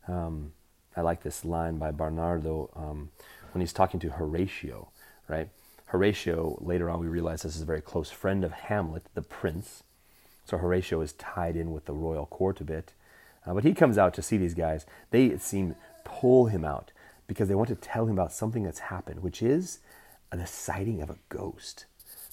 Um, 0.06 0.52
I 0.96 1.00
like 1.02 1.22
this 1.22 1.44
line 1.44 1.78
by 1.78 1.90
Bernardo 1.90 2.70
um, 2.74 3.10
when 3.52 3.60
he's 3.60 3.72
talking 3.72 4.00
to 4.00 4.10
Horatio, 4.10 4.88
right? 5.28 5.48
Horatio, 5.86 6.58
later 6.60 6.90
on, 6.90 7.00
we 7.00 7.06
realize 7.06 7.42
this 7.42 7.56
is 7.56 7.62
a 7.62 7.66
very 7.66 7.80
close 7.80 8.10
friend 8.10 8.44
of 8.44 8.52
Hamlet, 8.52 9.04
the 9.14 9.22
prince. 9.22 9.82
So 10.44 10.58
Horatio 10.58 11.00
is 11.00 11.12
tied 11.14 11.56
in 11.56 11.72
with 11.72 11.86
the 11.86 11.92
royal 11.92 12.26
court 12.26 12.60
a 12.60 12.64
bit. 12.64 12.92
Uh, 13.46 13.54
but 13.54 13.64
he 13.64 13.72
comes 13.72 13.96
out 13.96 14.14
to 14.14 14.22
see 14.22 14.36
these 14.36 14.54
guys. 14.54 14.86
They, 15.10 15.26
it 15.26 15.40
seems, 15.40 15.74
pull 16.04 16.46
him 16.46 16.64
out 16.64 16.92
because 17.26 17.48
they 17.48 17.54
want 17.54 17.68
to 17.68 17.74
tell 17.74 18.04
him 18.04 18.12
about 18.12 18.32
something 18.32 18.62
that's 18.62 18.78
happened, 18.78 19.20
which 19.20 19.42
is 19.42 19.78
the 20.30 20.46
sighting 20.46 21.00
of 21.00 21.10
a 21.10 21.18
ghost. 21.28 21.86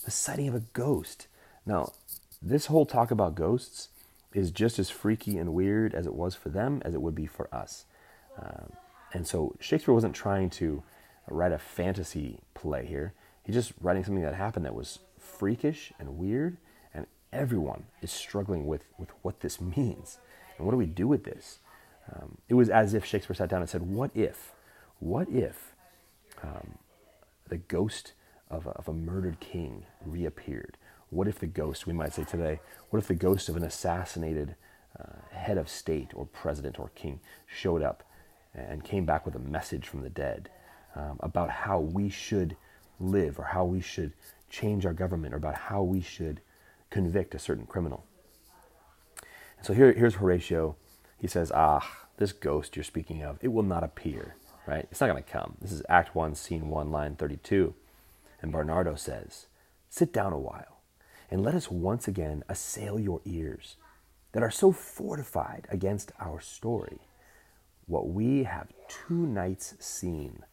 The 0.04 0.12
sighting 0.12 0.48
of 0.48 0.56
a 0.56 0.64
ghost. 0.74 1.28
Now, 1.66 1.94
this 2.46 2.68
whole 2.68 2.86
talk 2.86 3.10
about 3.10 3.34
ghosts 3.34 3.90
is 4.32 4.52
just 4.52 4.78
as 4.78 4.92
freaky 4.92 5.38
and 5.38 5.54
weird 5.54 5.96
as 5.96 6.06
it 6.06 6.14
was 6.14 6.36
for 6.36 6.50
them 6.50 6.80
as 6.86 6.94
it 6.94 7.02
would 7.02 7.16
be 7.16 7.26
for 7.26 7.54
us. 7.54 7.86
Um, 8.40 8.74
and 9.14 9.28
so 9.28 9.56
Shakespeare 9.60 9.96
wasn't 9.96 10.16
trying 10.16 10.52
to 10.52 10.84
write 11.28 11.52
a 11.52 11.58
fantasy 11.58 12.40
play 12.54 12.86
here. 12.86 13.14
He's 13.44 13.56
just 13.56 13.74
writing 13.82 14.04
something 14.04 14.24
that 14.24 14.36
happened 14.36 14.66
that 14.66 14.76
was 14.76 15.00
freakish 15.18 15.92
and 15.98 16.18
weird, 16.20 16.58
and 16.94 17.08
everyone 17.34 17.86
is 18.02 18.12
struggling 18.12 18.68
with, 18.68 18.86
with 19.00 19.10
what 19.24 19.40
this 19.40 19.60
means. 19.78 20.20
And 20.58 20.68
what 20.68 20.72
do 20.72 20.78
we 20.78 20.86
do 20.86 21.08
with 21.08 21.24
this? 21.24 21.60
Um, 22.14 22.38
it 22.48 22.54
was 22.54 22.70
as 22.70 22.94
if 22.94 23.04
Shakespeare 23.06 23.36
sat 23.36 23.50
down 23.50 23.62
and 23.62 23.70
said, 23.70 23.82
What 23.82 24.12
if? 24.14 24.52
What 25.00 25.28
if 25.30 25.74
um, 26.44 26.78
the 27.50 27.58
ghost 27.58 28.14
of 28.52 28.68
a, 28.68 28.72
of 28.72 28.88
a 28.88 28.94
murdered 28.94 29.40
king 29.40 29.86
reappeared? 30.06 30.78
What 31.16 31.30
if 31.30 31.40
the 31.40 31.48
ghost, 31.48 31.88
we 31.88 31.94
might 31.94 32.14
say 32.14 32.26
today, 32.26 32.60
what 32.90 33.00
if 33.00 33.08
the 33.08 33.16
ghost 33.16 33.48
of 33.48 33.56
an 33.56 33.64
assassinated 33.64 34.56
uh, 35.00 35.34
head 35.34 35.58
of 35.58 35.70
state 35.70 36.12
or 36.14 36.26
president 36.26 36.78
or 36.78 36.90
king 36.90 37.22
showed 37.48 37.82
up 37.82 38.04
and 38.54 38.84
came 38.84 39.06
back 39.06 39.26
with 39.26 39.34
a 39.34 39.40
message 39.40 39.88
from 39.88 40.02
the 40.02 40.10
dead 40.10 40.50
um, 40.94 41.18
about 41.22 41.50
how 41.50 41.80
we 41.80 42.10
should 42.10 42.58
live 43.00 43.40
or 43.40 43.46
how 43.46 43.64
we 43.64 43.80
should 43.80 44.12
change 44.50 44.86
our 44.86 44.92
government 44.92 45.34
or 45.34 45.38
about 45.38 45.56
how 45.56 45.82
we 45.82 46.02
should 46.02 46.42
convict 46.90 47.34
a 47.34 47.40
certain 47.40 47.66
criminal? 47.66 48.06
And 49.58 49.66
so 49.66 49.74
here, 49.74 49.94
here's 49.94 50.16
Horatio. 50.16 50.76
He 51.18 51.28
says, 51.28 51.50
Ah, 51.56 52.08
this 52.18 52.34
ghost 52.34 52.76
you're 52.76 52.84
speaking 52.84 53.24
of, 53.24 53.38
it 53.40 53.54
will 53.54 53.64
not 53.64 53.86
appear, 53.86 54.36
right? 54.68 54.86
It's 54.92 55.00
not 55.00 55.08
going 55.08 55.24
to 55.24 55.32
come. 55.32 55.56
This 55.62 55.72
is 55.72 55.82
Act 55.88 56.14
1, 56.14 56.36
Scene 56.36 56.68
1, 56.68 56.92
line 56.92 57.16
32. 57.16 57.74
And 58.42 58.52
Bernardo 58.52 58.96
says, 58.96 59.46
Sit 59.90 60.12
down 60.12 60.34
a 60.34 60.38
while 60.38 60.75
and 61.30 61.44
let 61.44 61.56
us 61.56 61.70
once 61.70 62.08
again 62.08 62.44
assail 62.48 63.00
your 63.00 63.22
ears 63.26 63.76
that 64.32 64.44
are 64.44 64.52
so 64.52 64.72
fortified 64.72 65.68
against 65.70 66.12
our 66.20 66.42
story. 66.42 67.00
What 67.88 68.10
we 68.10 68.44
have 68.44 68.68
two 68.88 69.26
nights 69.26 69.76
seen. 69.80 70.44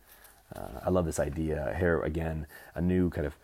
Uh, 0.55 0.81
I 0.85 0.91
love 0.91 1.07
this 1.07 1.19
idea. 1.19 1.75
Here 1.79 2.00
again, 2.02 2.47
a 2.75 2.81
new 2.81 3.11
kind 3.11 3.26
of 3.26 3.37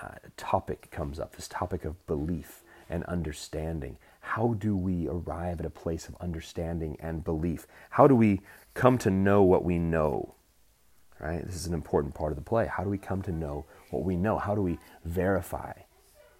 uh, 0.00 0.14
topic 0.36 0.90
comes 0.90 1.20
up 1.20 1.36
this 1.36 1.48
topic 1.48 1.84
of 1.84 2.06
belief 2.06 2.62
and 2.88 3.04
understanding. 3.04 3.98
How 4.20 4.54
do 4.54 4.76
we 4.76 5.06
arrive 5.08 5.60
at 5.60 5.66
a 5.66 5.70
place 5.70 6.08
of 6.08 6.16
understanding 6.20 6.96
and 7.00 7.24
belief? 7.24 7.66
How 7.90 8.06
do 8.06 8.16
we 8.16 8.40
come 8.72 8.98
to 8.98 9.10
know 9.10 9.42
what 9.42 9.64
we 9.64 9.78
know? 9.78 10.34
Right? 11.20 11.44
This 11.44 11.56
is 11.56 11.66
an 11.66 11.74
important 11.74 12.14
part 12.14 12.32
of 12.32 12.36
the 12.36 12.42
play. 12.42 12.66
How 12.66 12.84
do 12.84 12.90
we 12.90 12.98
come 12.98 13.22
to 13.22 13.32
know 13.32 13.66
what 13.90 14.02
we 14.02 14.16
know? 14.16 14.38
How 14.38 14.54
do 14.54 14.62
we 14.62 14.78
verify 15.04 15.72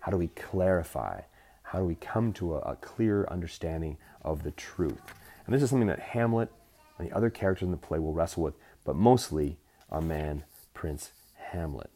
how 0.05 0.11
do 0.11 0.19
we 0.19 0.29
clarify? 0.29 1.23
How 1.63 1.79
do 1.79 1.87
we 1.87 1.95
come 1.95 2.35
to 2.35 2.57
a, 2.57 2.59
a 2.59 2.77
clear 2.77 3.27
understanding 3.31 3.97
of 4.21 4.43
the 4.43 4.51
truth? 4.51 5.01
And 5.47 5.55
this 5.55 5.63
is 5.63 5.71
something 5.71 5.89
that 5.89 5.99
Hamlet 5.99 6.53
and 6.99 7.09
the 7.09 7.17
other 7.17 7.31
characters 7.31 7.65
in 7.65 7.71
the 7.71 7.79
play 7.79 7.99
will 7.99 8.13
wrestle 8.13 8.43
with, 8.43 8.55
but 8.85 8.97
mostly 8.97 9.57
our 9.91 10.03
man, 10.03 10.45
Prince 10.75 11.13
Hamlet. 11.53 11.91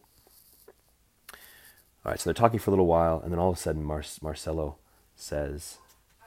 All 1.34 2.12
right, 2.12 2.18
so 2.18 2.24
they're 2.24 2.34
talking 2.34 2.58
for 2.58 2.70
a 2.70 2.72
little 2.72 2.86
while, 2.86 3.20
and 3.20 3.30
then 3.30 3.38
all 3.38 3.50
of 3.50 3.58
a 3.58 3.60
sudden, 3.60 3.84
Mar- 3.84 4.02
Marcello 4.22 4.76
says, 5.14 5.76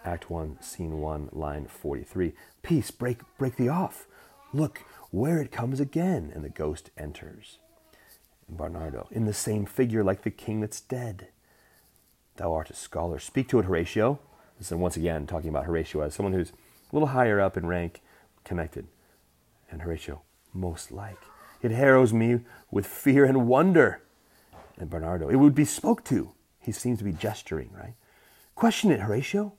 Act 0.05 0.29
1, 0.29 0.61
Scene 0.61 0.99
1, 0.99 1.29
line 1.31 1.65
43, 1.65 2.33
Peace, 2.61 2.91
break, 2.91 3.21
break 3.39 3.55
thee 3.55 3.69
off. 3.69 4.05
Look, 4.53 4.83
where 5.09 5.39
it 5.39 5.51
comes 5.51 5.79
again. 5.79 6.31
And 6.35 6.45
the 6.45 6.49
ghost 6.49 6.91
enters. 6.95 7.57
And 8.47 8.55
Bernardo, 8.55 9.07
in 9.09 9.25
the 9.25 9.33
same 9.33 9.65
figure 9.65 10.03
like 10.03 10.21
the 10.21 10.29
king 10.29 10.61
that's 10.61 10.79
dead. 10.79 11.29
Thou 12.41 12.55
art 12.55 12.71
a 12.71 12.73
scholar. 12.73 13.19
Speak 13.19 13.47
to 13.49 13.59
it, 13.59 13.65
Horatio. 13.65 14.17
This 14.57 14.71
is 14.71 14.75
once 14.75 14.97
again 14.97 15.27
talking 15.27 15.51
about 15.51 15.65
Horatio 15.65 16.01
as 16.01 16.15
someone 16.15 16.33
who's 16.33 16.49
a 16.49 16.53
little 16.91 17.09
higher 17.09 17.39
up 17.39 17.55
in 17.55 17.67
rank, 17.67 18.01
connected. 18.43 18.87
And 19.69 19.83
Horatio, 19.83 20.23
most 20.51 20.91
like. 20.91 21.19
It 21.61 21.69
harrows 21.69 22.13
me 22.13 22.39
with 22.71 22.87
fear 22.87 23.25
and 23.25 23.47
wonder. 23.47 24.01
And 24.79 24.89
Bernardo, 24.89 25.29
it 25.29 25.35
would 25.35 25.53
be 25.53 25.65
spoke 25.65 26.03
to. 26.05 26.31
He 26.59 26.71
seems 26.71 26.97
to 26.97 27.03
be 27.03 27.11
gesturing, 27.11 27.69
right? 27.73 27.93
Question 28.55 28.89
it, 28.89 29.01
Horatio. 29.01 29.53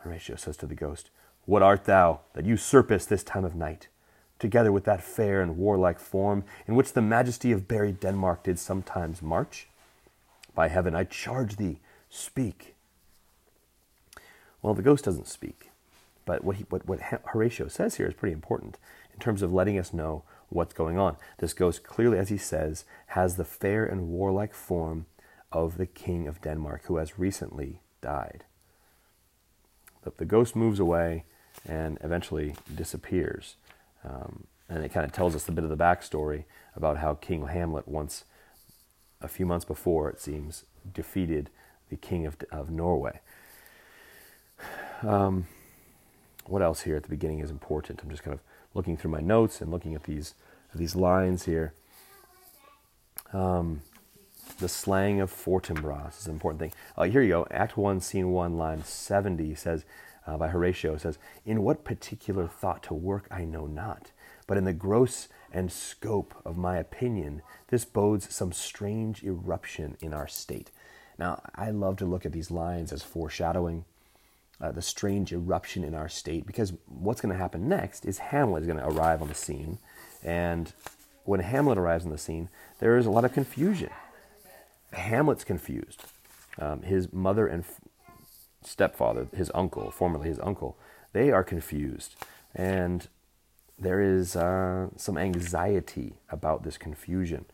Horatio 0.00 0.36
says 0.36 0.58
to 0.58 0.66
the 0.66 0.74
ghost, 0.74 1.08
What 1.46 1.62
art 1.62 1.86
thou 1.86 2.20
that 2.34 2.44
usurpest 2.44 3.08
this 3.08 3.24
time 3.24 3.46
of 3.46 3.54
night, 3.54 3.88
together 4.38 4.70
with 4.70 4.84
that 4.84 5.02
fair 5.02 5.40
and 5.40 5.56
warlike 5.56 5.98
form 5.98 6.44
in 6.66 6.74
which 6.74 6.92
the 6.92 7.00
majesty 7.00 7.52
of 7.52 7.66
buried 7.66 8.00
Denmark 8.00 8.42
did 8.42 8.58
sometimes 8.58 9.22
march? 9.22 9.68
By 10.54 10.68
heaven, 10.68 10.94
I 10.94 11.04
charge 11.04 11.56
thee, 11.56 11.80
Speak. 12.16 12.74
Well, 14.62 14.72
the 14.72 14.80
ghost 14.82 15.04
doesn't 15.04 15.28
speak. 15.28 15.70
But 16.24 16.42
what, 16.42 16.56
he, 16.56 16.64
what, 16.70 16.86
what 16.88 17.00
Horatio 17.02 17.68
says 17.68 17.96
here 17.96 18.06
is 18.06 18.14
pretty 18.14 18.32
important 18.32 18.78
in 19.12 19.20
terms 19.20 19.42
of 19.42 19.52
letting 19.52 19.78
us 19.78 19.92
know 19.92 20.22
what's 20.48 20.72
going 20.72 20.98
on. 20.98 21.18
This 21.38 21.52
ghost 21.52 21.84
clearly, 21.84 22.18
as 22.18 22.30
he 22.30 22.38
says, 22.38 22.86
has 23.08 23.36
the 23.36 23.44
fair 23.44 23.84
and 23.84 24.08
warlike 24.08 24.54
form 24.54 25.04
of 25.52 25.76
the 25.76 25.84
king 25.84 26.26
of 26.26 26.40
Denmark 26.40 26.84
who 26.86 26.96
has 26.96 27.18
recently 27.18 27.80
died. 28.00 28.44
But 30.02 30.16
the 30.16 30.24
ghost 30.24 30.56
moves 30.56 30.80
away 30.80 31.24
and 31.68 31.98
eventually 32.02 32.56
disappears. 32.74 33.56
Um, 34.04 34.46
and 34.70 34.82
it 34.82 34.88
kind 34.88 35.04
of 35.04 35.12
tells 35.12 35.34
us 35.34 35.46
a 35.48 35.52
bit 35.52 35.64
of 35.64 35.70
the 35.70 35.76
backstory 35.76 36.44
about 36.74 36.96
how 36.96 37.12
King 37.12 37.46
Hamlet 37.46 37.86
once, 37.86 38.24
a 39.20 39.28
few 39.28 39.44
months 39.44 39.66
before, 39.66 40.08
it 40.08 40.18
seems, 40.18 40.64
defeated 40.94 41.50
the 41.90 41.96
king 41.96 42.26
of, 42.26 42.36
of 42.50 42.70
Norway. 42.70 43.20
Um, 45.02 45.46
what 46.46 46.62
else 46.62 46.82
here 46.82 46.96
at 46.96 47.02
the 47.02 47.08
beginning 47.08 47.40
is 47.40 47.50
important? 47.50 48.00
I'm 48.02 48.10
just 48.10 48.22
kind 48.22 48.34
of 48.34 48.40
looking 48.74 48.96
through 48.96 49.10
my 49.10 49.20
notes 49.20 49.60
and 49.60 49.70
looking 49.70 49.94
at 49.94 50.04
these 50.04 50.34
these 50.74 50.94
lines 50.94 51.44
here. 51.44 51.74
Um, 53.32 53.82
the 54.58 54.68
slang 54.68 55.20
of 55.20 55.32
Fortinbras 55.32 56.20
is 56.20 56.26
an 56.26 56.32
important 56.32 56.60
thing. 56.60 56.72
Uh, 56.96 57.04
here 57.04 57.22
you 57.22 57.28
go. 57.28 57.46
Act 57.50 57.76
1, 57.76 58.00
Scene 58.00 58.30
1, 58.30 58.56
line 58.56 58.84
70 58.84 59.54
says, 59.54 59.84
uh, 60.26 60.36
by 60.36 60.48
Horatio, 60.48 60.96
says, 60.96 61.18
In 61.44 61.62
what 61.62 61.84
particular 61.84 62.46
thought 62.46 62.82
to 62.84 62.94
work 62.94 63.26
I 63.30 63.44
know 63.44 63.66
not, 63.66 64.12
but 64.46 64.56
in 64.56 64.64
the 64.64 64.72
gross 64.72 65.28
and 65.52 65.70
scope 65.70 66.34
of 66.44 66.56
my 66.56 66.76
opinion, 66.76 67.42
this 67.68 67.84
bodes 67.84 68.32
some 68.34 68.52
strange 68.52 69.22
eruption 69.22 69.96
in 70.00 70.14
our 70.14 70.28
state. 70.28 70.70
Now, 71.18 71.42
I 71.54 71.70
love 71.70 71.96
to 71.98 72.04
look 72.04 72.26
at 72.26 72.32
these 72.32 72.50
lines 72.50 72.92
as 72.92 73.02
foreshadowing 73.02 73.84
uh, 74.60 74.72
the 74.72 74.82
strange 74.82 75.32
eruption 75.32 75.84
in 75.84 75.94
our 75.94 76.08
state 76.08 76.46
because 76.46 76.72
what's 76.86 77.20
going 77.20 77.32
to 77.32 77.38
happen 77.38 77.68
next 77.68 78.04
is 78.04 78.18
Hamlet 78.18 78.62
is 78.62 78.66
going 78.66 78.78
to 78.78 78.88
arrive 78.88 79.22
on 79.22 79.28
the 79.28 79.34
scene. 79.34 79.78
And 80.22 80.72
when 81.24 81.40
Hamlet 81.40 81.78
arrives 81.78 82.04
on 82.04 82.10
the 82.10 82.18
scene, 82.18 82.48
there 82.78 82.96
is 82.96 83.06
a 83.06 83.10
lot 83.10 83.24
of 83.24 83.32
confusion. 83.32 83.90
Hamlet's 84.92 85.44
confused. 85.44 86.02
Um, 86.58 86.82
his 86.82 87.12
mother 87.12 87.46
and 87.46 87.64
f- 87.64 87.80
stepfather, 88.62 89.28
his 89.34 89.50
uncle, 89.54 89.90
formerly 89.90 90.28
his 90.28 90.40
uncle, 90.40 90.78
they 91.12 91.30
are 91.30 91.44
confused. 91.44 92.14
And 92.54 93.06
there 93.78 94.00
is 94.00 94.36
uh, 94.36 94.88
some 94.96 95.18
anxiety 95.18 96.14
about 96.30 96.62
this 96.62 96.78
confusion. 96.78 97.44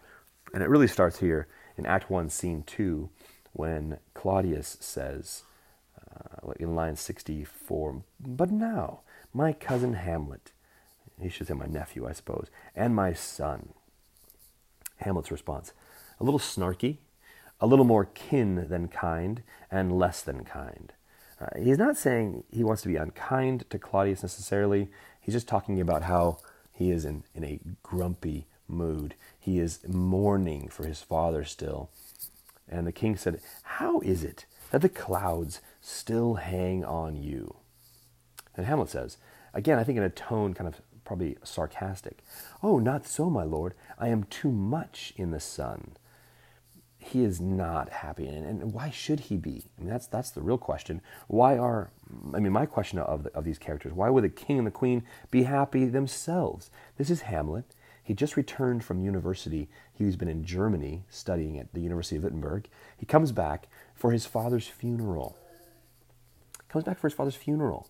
And 0.55 0.63
it 0.63 0.69
really 0.69 0.87
starts 0.87 1.19
here 1.19 1.49
in 1.77 1.87
Act 1.87 2.11
1, 2.11 2.29
Scene 2.29 2.63
2, 2.65 3.09
when 3.53 3.99
Claudius 4.15 4.79
says, 4.81 5.43
uh, 6.11 6.53
in 6.59 6.75
line 6.75 6.97
64, 6.97 8.03
but 8.21 8.51
now, 8.51 9.01
my 9.33 9.53
cousin 9.53 9.95
Hamlet, 9.95 10.53
he 11.21 11.29
should 11.29 11.47
say 11.47 11.55
my 11.55 11.67
nephew, 11.67 12.07
I 12.07 12.13
suppose, 12.13 12.49
and 12.75 12.95
my 12.95 13.13
son. 13.13 13.71
Hamlet's 14.99 15.31
response, 15.31 15.73
a 16.21 16.25
little 16.25 16.41
snarky, 16.41 16.99
a 17.61 17.67
little 17.67 17.85
more 17.85 18.05
kin 18.05 18.69
than 18.69 18.89
kind, 18.89 19.43
and 19.71 19.99
less 19.99 20.23
than 20.23 20.45
kind. 20.45 20.93
Uh, 21.41 21.47
he's 21.61 21.79
not 21.79 21.97
saying 21.97 22.45
he 22.51 22.65
wants 22.65 22.83
to 22.83 22.89
be 22.89 22.97
unkind 22.97 23.69
to 23.71 23.79
Claudius 23.79 24.23
necessarily. 24.23 24.89
He's 25.21 25.35
just 25.35 25.49
talking 25.49 25.81
about 25.81 26.03
how 26.03 26.39
he 26.73 26.91
is 26.91 27.05
in, 27.05 27.25
in 27.35 27.45
a 27.45 27.61
grumpy 27.83 28.47
mood. 28.69 29.15
He 29.39 29.59
is 29.59 29.81
mourning 29.87 30.69
for 30.69 30.87
his 30.87 31.03
father 31.03 31.45
still. 31.45 31.91
And 32.69 32.87
the 32.87 32.93
king 32.93 33.17
said, 33.17 33.41
How 33.63 34.01
is 34.01 34.25
it 34.25 34.47
that 34.71 34.83
the 34.83 34.89
clouds 34.89 35.61
still 35.81 36.35
hang 36.35 36.85
on 36.85 37.17
you? 37.17 37.57
And 38.57 38.67
Hamlet 38.67 38.91
says, 38.91 39.19
again, 39.55 39.79
I 39.79 39.85
think 39.85 39.99
in 39.99 40.05
a 40.05 40.11
tone 40.11 40.55
kind 40.55 40.69
of 40.69 40.81
probably 41.05 41.37
sarcastic, 41.43 42.19
Oh, 42.63 42.79
not 42.79 43.07
so, 43.07 43.29
my 43.29 43.45
lord. 43.45 43.75
I 43.99 44.09
am 44.09 44.25
too 44.25 44.51
much 44.51 45.13
in 45.17 45.31
the 45.31 45.41
sun. 45.41 45.93
He 46.99 47.25
is 47.25 47.41
not 47.41 47.89
happy. 47.91 48.27
And, 48.29 48.47
and 48.47 48.73
why 48.73 48.91
should 48.91 49.21
he 49.21 49.37
be? 49.37 49.65
I 49.77 49.83
mean, 49.83 49.91
that's, 49.91 50.07
that's 50.07 50.31
the 50.31 50.41
real 50.41 50.59
question. 50.59 51.01
Why 51.27 51.59
are, 51.59 51.91
I 52.33 52.39
mean, 52.39 52.53
my 52.53 52.65
question 52.65 53.01
of, 53.01 53.27
of 53.35 53.45
these 53.45 53.59
characters, 53.59 53.93
why 53.93 54.09
would 54.09 54.23
the 54.23 54.29
king 54.29 54.59
and 54.59 54.67
the 54.67 54.71
queen 54.71 55.03
be 55.31 55.43
happy 55.43 55.87
themselves? 55.87 56.71
This 56.99 57.11
is 57.11 57.23
Hamlet. 57.23 57.65
He 58.13 58.17
just 58.17 58.37
returned 58.37 58.85
from 58.85 59.01
university. 59.01 59.71
He's 59.91 60.17
been 60.17 60.29
in 60.29 60.45
Germany 60.45 61.05
studying 61.09 61.59
at 61.59 61.73
the 61.73 61.81
University 61.81 62.17
of 62.17 62.25
Wittenberg. 62.25 62.69
He 62.95 63.07
comes 63.07 63.33
back 63.33 63.69
for 63.95 64.13
his 64.13 64.27
father's 64.27 64.69
funeral. 64.69 65.39
Comes 66.69 66.85
back 66.85 66.99
for 66.99 67.09
his 67.09 67.15
father's 67.15 67.37
funeral. 67.37 67.89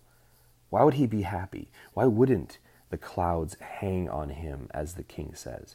Why 0.71 0.85
would 0.85 0.95
he 0.95 1.09
be 1.09 1.23
happy? 1.23 1.73
Why 1.93 2.05
wouldn't 2.05 2.59
the 2.91 2.99
clouds 2.99 3.57
hang 3.59 4.09
on 4.09 4.29
him, 4.29 4.69
as 4.73 4.95
the 4.95 5.03
king 5.03 5.35
says? 5.35 5.75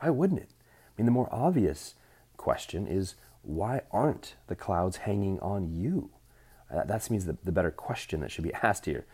Why 0.00 0.10
wouldn't 0.10 0.40
it? 0.40 0.50
I 0.50 0.90
mean, 1.00 1.06
the 1.06 1.12
more 1.12 1.28
obvious 1.30 1.94
question 2.36 2.88
is 2.88 3.14
why 3.42 3.82
aren't 3.92 4.34
the 4.48 4.56
clouds 4.56 4.96
hanging 4.96 5.38
on 5.38 5.72
you? 5.72 6.10
Uh, 6.68 6.82
that 6.82 7.08
means 7.12 7.26
the, 7.26 7.38
the 7.44 7.52
better 7.52 7.70
question 7.70 8.22
that 8.22 8.32
should 8.32 8.42
be 8.42 8.54
asked 8.60 8.86
here. 8.86 9.06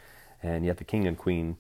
And 0.43 0.65
yet 0.65 0.79
the 0.79 0.85
king 0.85 1.07
and 1.07 1.19
queen 1.19 1.59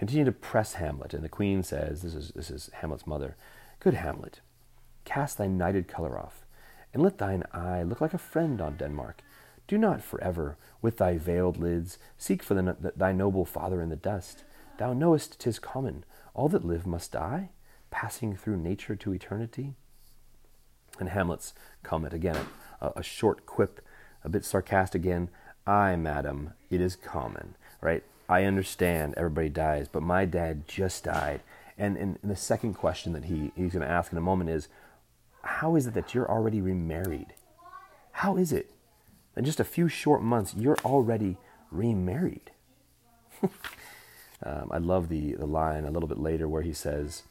continue 0.00 0.24
to 0.24 0.32
press 0.32 0.72
Hamlet, 0.72 1.12
and 1.12 1.22
the 1.22 1.28
queen 1.28 1.62
says, 1.62 2.00
This 2.00 2.14
is, 2.14 2.30
this 2.30 2.50
is 2.50 2.70
Hamlet's 2.80 3.06
mother, 3.06 3.36
Good 3.80 3.92
Hamlet, 3.92 4.40
cast 5.04 5.36
thy 5.36 5.46
nighted 5.46 5.88
color 5.88 6.18
off, 6.18 6.46
and 6.94 7.02
let 7.02 7.18
thine 7.18 7.44
eye 7.52 7.82
look 7.82 8.00
like 8.00 8.14
a 8.14 8.18
friend 8.18 8.62
on 8.62 8.78
Denmark. 8.78 9.20
Do 9.68 9.76
not 9.76 10.02
forever, 10.02 10.56
with 10.80 10.96
thy 10.96 11.18
veiled 11.18 11.58
lids, 11.58 11.98
seek 12.16 12.42
for 12.42 12.54
the, 12.54 12.94
thy 12.96 13.12
noble 13.12 13.44
father 13.44 13.82
in 13.82 13.90
the 13.90 13.94
dust. 13.94 14.42
Thou 14.78 14.94
knowest 14.94 15.38
'tis 15.38 15.58
common, 15.58 16.06
all 16.32 16.48
that 16.48 16.64
live 16.64 16.86
must 16.86 17.12
die, 17.12 17.50
passing 17.90 18.34
through 18.34 18.56
nature 18.56 18.96
to 18.96 19.12
eternity. 19.12 19.74
And 20.98 21.10
Hamlet's 21.10 21.52
comment 21.82 22.14
again, 22.14 22.46
a, 22.80 22.92
a 22.96 23.02
short 23.02 23.44
quip, 23.44 23.82
a 24.24 24.30
bit 24.30 24.46
sarcastic 24.46 25.02
again. 25.02 25.28
Ay, 25.66 25.94
madam, 25.94 26.54
it 26.70 26.80
is 26.80 26.96
common, 26.96 27.54
right? 27.82 28.02
I 28.30 28.44
understand 28.44 29.14
everybody 29.16 29.48
dies, 29.48 29.88
but 29.88 30.04
my 30.04 30.24
dad 30.24 30.68
just 30.68 31.02
died. 31.02 31.40
And, 31.76 31.96
and, 31.96 32.16
and 32.22 32.30
the 32.30 32.36
second 32.36 32.74
question 32.74 33.12
that 33.12 33.24
he, 33.24 33.50
he's 33.56 33.72
going 33.72 33.84
to 33.84 33.90
ask 33.90 34.12
in 34.12 34.18
a 34.18 34.22
moment 34.22 34.50
is 34.50 34.68
How 35.42 35.74
is 35.74 35.88
it 35.88 35.94
that 35.94 36.14
you're 36.14 36.30
already 36.30 36.60
remarried? 36.60 37.34
How 38.12 38.36
is 38.36 38.52
it? 38.52 38.70
In 39.36 39.44
just 39.44 39.58
a 39.58 39.64
few 39.64 39.88
short 39.88 40.22
months, 40.22 40.54
you're 40.56 40.78
already 40.84 41.38
remarried. 41.72 42.52
um, 43.42 44.70
I 44.70 44.78
love 44.78 45.08
the, 45.08 45.32
the 45.32 45.46
line 45.46 45.84
a 45.84 45.90
little 45.90 46.08
bit 46.08 46.18
later 46.18 46.48
where 46.48 46.62
he 46.62 46.72
says, 46.72 47.24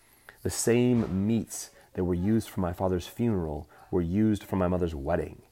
The 0.44 0.50
same 0.50 1.26
meats 1.26 1.70
that 1.94 2.04
were 2.04 2.14
used 2.14 2.50
for 2.50 2.60
my 2.60 2.74
father's 2.74 3.08
funeral 3.08 3.70
were 3.90 4.02
used 4.02 4.44
for 4.44 4.58
my 4.58 4.68
mother's 4.68 4.96
wedding. 4.96 5.44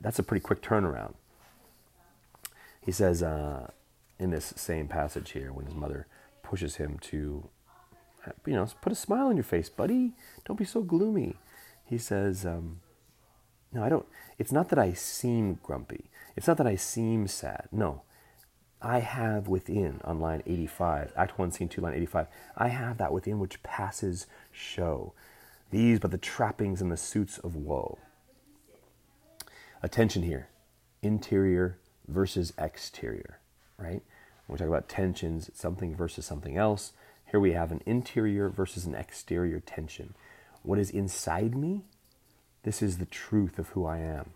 That's 0.00 0.20
a 0.20 0.22
pretty 0.22 0.42
quick 0.42 0.62
turnaround. 0.62 1.14
He 2.84 2.92
says, 2.92 3.20
uh, 3.20 3.70
in 4.18 4.30
this 4.30 4.52
same 4.56 4.88
passage 4.88 5.32
here 5.32 5.52
when 5.52 5.66
his 5.66 5.74
mother 5.74 6.06
pushes 6.42 6.76
him 6.76 6.98
to, 7.00 7.48
you 8.46 8.54
know, 8.54 8.66
put 8.80 8.92
a 8.92 8.96
smile 8.96 9.26
on 9.26 9.36
your 9.36 9.44
face, 9.44 9.68
buddy. 9.68 10.12
Don't 10.44 10.58
be 10.58 10.64
so 10.64 10.82
gloomy. 10.82 11.36
He 11.84 11.98
says, 11.98 12.46
um, 12.46 12.80
No, 13.72 13.84
I 13.84 13.88
don't. 13.88 14.06
It's 14.38 14.52
not 14.52 14.68
that 14.70 14.78
I 14.78 14.92
seem 14.92 15.58
grumpy. 15.62 16.10
It's 16.36 16.46
not 16.46 16.56
that 16.58 16.66
I 16.66 16.76
seem 16.76 17.26
sad. 17.26 17.68
No. 17.72 18.02
I 18.82 19.00
have 19.00 19.48
within, 19.48 20.00
on 20.04 20.20
line 20.20 20.42
85, 20.46 21.12
Act 21.16 21.38
1, 21.38 21.50
Scene 21.50 21.68
2, 21.68 21.80
line 21.80 21.94
85, 21.94 22.26
I 22.56 22.68
have 22.68 22.98
that 22.98 23.12
within 23.12 23.38
which 23.38 23.62
passes 23.62 24.26
show. 24.52 25.14
These 25.70 25.98
but 25.98 26.10
the 26.10 26.18
trappings 26.18 26.82
and 26.82 26.92
the 26.92 26.96
suits 26.96 27.38
of 27.38 27.56
woe. 27.56 27.98
Attention 29.82 30.22
here 30.22 30.48
interior 31.02 31.78
versus 32.08 32.52
exterior 32.58 33.40
right? 33.78 34.02
When 34.46 34.54
we 34.54 34.58
talk 34.58 34.68
about 34.68 34.88
tensions, 34.88 35.50
something 35.54 35.94
versus 35.94 36.24
something 36.26 36.56
else. 36.56 36.92
Here 37.30 37.40
we 37.40 37.52
have 37.52 37.72
an 37.72 37.82
interior 37.86 38.48
versus 38.48 38.86
an 38.86 38.94
exterior 38.94 39.60
tension. 39.60 40.14
What 40.62 40.78
is 40.78 40.90
inside 40.90 41.54
me? 41.56 41.84
This 42.62 42.82
is 42.82 42.98
the 42.98 43.06
truth 43.06 43.58
of 43.58 43.68
who 43.70 43.84
I 43.86 43.98
am. 43.98 44.30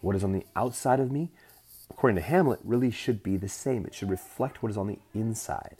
What 0.00 0.16
is 0.16 0.24
on 0.24 0.32
the 0.32 0.46
outside 0.54 1.00
of 1.00 1.10
me, 1.10 1.30
according 1.90 2.16
to 2.16 2.22
Hamlet, 2.22 2.60
really 2.64 2.90
should 2.90 3.22
be 3.22 3.36
the 3.36 3.48
same. 3.48 3.84
It 3.84 3.94
should 3.94 4.10
reflect 4.10 4.62
what 4.62 4.70
is 4.70 4.76
on 4.76 4.86
the 4.86 4.98
inside. 5.14 5.76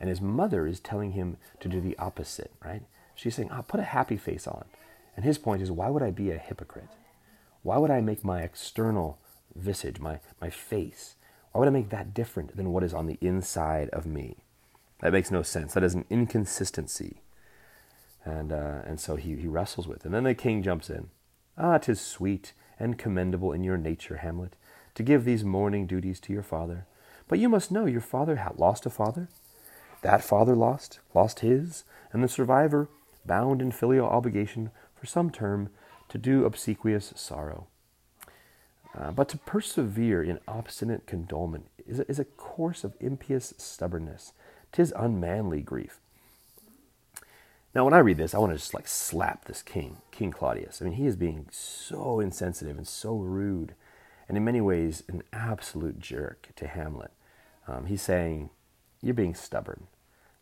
And 0.00 0.08
his 0.08 0.20
mother 0.20 0.66
is 0.66 0.80
telling 0.80 1.12
him 1.12 1.36
to 1.60 1.68
do 1.68 1.80
the 1.80 1.98
opposite, 1.98 2.52
right? 2.64 2.82
She's 3.14 3.34
saying, 3.34 3.50
oh, 3.52 3.62
put 3.62 3.80
a 3.80 3.84
happy 3.84 4.16
face 4.16 4.46
on. 4.46 4.64
And 5.16 5.24
his 5.24 5.38
point 5.38 5.60
is, 5.60 5.70
why 5.70 5.88
would 5.90 6.02
I 6.02 6.10
be 6.10 6.30
a 6.30 6.38
hypocrite? 6.38 6.88
Why 7.62 7.78
would 7.78 7.90
I 7.90 8.00
make 8.00 8.24
my 8.24 8.42
external 8.42 9.18
visage, 9.56 9.98
my, 9.98 10.20
my 10.40 10.50
face, 10.50 11.16
why 11.52 11.60
would 11.60 11.68
I 11.68 11.72
make 11.72 11.90
that 11.90 12.14
different 12.14 12.56
than 12.56 12.72
what 12.72 12.84
is 12.84 12.94
on 12.94 13.06
the 13.06 13.18
inside 13.20 13.88
of 13.90 14.06
me? 14.06 14.36
That 15.00 15.12
makes 15.12 15.30
no 15.30 15.42
sense. 15.42 15.74
That 15.74 15.84
is 15.84 15.94
an 15.94 16.04
inconsistency. 16.10 17.22
And, 18.24 18.52
uh, 18.52 18.80
and 18.84 19.00
so 19.00 19.16
he, 19.16 19.36
he 19.36 19.46
wrestles 19.46 19.86
with 19.88 19.98
it. 19.98 20.04
And 20.06 20.14
then 20.14 20.24
the 20.24 20.34
king 20.34 20.62
jumps 20.62 20.90
in. 20.90 21.08
Ah, 21.56 21.78
tis 21.78 22.00
sweet 22.00 22.52
and 22.78 22.98
commendable 22.98 23.52
in 23.52 23.64
your 23.64 23.76
nature, 23.76 24.18
Hamlet, 24.18 24.56
to 24.94 25.02
give 25.02 25.24
these 25.24 25.44
mourning 25.44 25.86
duties 25.86 26.20
to 26.20 26.32
your 26.32 26.42
father. 26.42 26.86
But 27.28 27.38
you 27.38 27.48
must 27.48 27.70
know 27.70 27.86
your 27.86 28.00
father 28.00 28.40
lost 28.56 28.86
a 28.86 28.90
father. 28.90 29.28
That 30.02 30.22
father 30.22 30.54
lost, 30.54 31.00
lost 31.14 31.40
his, 31.40 31.84
and 32.12 32.22
the 32.22 32.28
survivor 32.28 32.88
bound 33.26 33.60
in 33.60 33.72
filial 33.72 34.06
obligation 34.06 34.70
for 34.94 35.06
some 35.06 35.30
term 35.30 35.70
to 36.08 36.18
do 36.18 36.44
obsequious 36.44 37.12
sorrow. 37.16 37.66
Uh, 38.96 39.10
but 39.10 39.28
to 39.28 39.38
persevere 39.38 40.22
in 40.22 40.38
obstinate 40.48 41.06
condolement 41.06 41.64
is 41.86 42.00
a, 42.00 42.10
is 42.10 42.18
a 42.18 42.24
course 42.24 42.84
of 42.84 42.94
impious 43.00 43.54
stubbornness. 43.58 44.32
Tis 44.72 44.92
unmanly 44.96 45.62
grief. 45.62 46.00
Now, 47.74 47.84
when 47.84 47.94
I 47.94 47.98
read 47.98 48.16
this, 48.16 48.34
I 48.34 48.38
want 48.38 48.52
to 48.52 48.58
just 48.58 48.74
like 48.74 48.88
slap 48.88 49.44
this 49.44 49.62
king, 49.62 49.98
King 50.10 50.30
Claudius. 50.30 50.80
I 50.80 50.86
mean, 50.86 50.94
he 50.94 51.06
is 51.06 51.16
being 51.16 51.46
so 51.50 52.18
insensitive 52.18 52.76
and 52.76 52.88
so 52.88 53.16
rude, 53.16 53.74
and 54.26 54.36
in 54.36 54.44
many 54.44 54.60
ways, 54.60 55.04
an 55.08 55.22
absolute 55.32 56.00
jerk 56.00 56.48
to 56.56 56.66
Hamlet. 56.66 57.12
Um, 57.66 57.86
he's 57.86 58.02
saying, 58.02 58.50
You're 59.02 59.14
being 59.14 59.34
stubborn. 59.34 59.86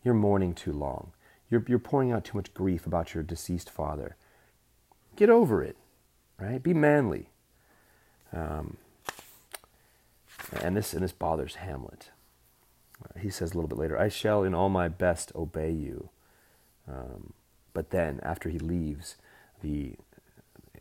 You're 0.04 0.14
mourning 0.14 0.54
too 0.54 0.72
long. 0.72 1.12
You're, 1.50 1.64
you're 1.68 1.78
pouring 1.78 2.12
out 2.12 2.24
too 2.24 2.38
much 2.38 2.54
grief 2.54 2.87
about 2.87 3.12
your 3.12 3.22
deceased 3.22 3.70
father. 3.70 4.16
Get 5.16 5.28
over 5.28 5.62
it, 5.62 5.76
right? 6.38 6.62
Be 6.62 6.74
manly. 6.74 7.28
Um, 8.33 8.77
and 10.62 10.77
this 10.77 10.93
and 10.93 11.03
this 11.03 11.12
bothers 11.12 11.57
Hamlet. 11.57 12.11
Uh, 13.03 13.19
he 13.19 13.31
says 13.31 13.53
a 13.53 13.55
little 13.55 13.69
bit 13.69 13.79
later, 13.79 13.99
"I 13.99 14.09
shall 14.09 14.43
in 14.43 14.55
all 14.55 14.69
my 14.69 14.89
best 14.89 15.33
obey 15.35 15.71
you." 15.71 16.11
Um, 16.89 17.33
but 17.73 17.91
then, 17.91 18.21
after 18.23 18.49
he 18.49 18.59
leaves, 18.59 19.17
the 19.62 19.97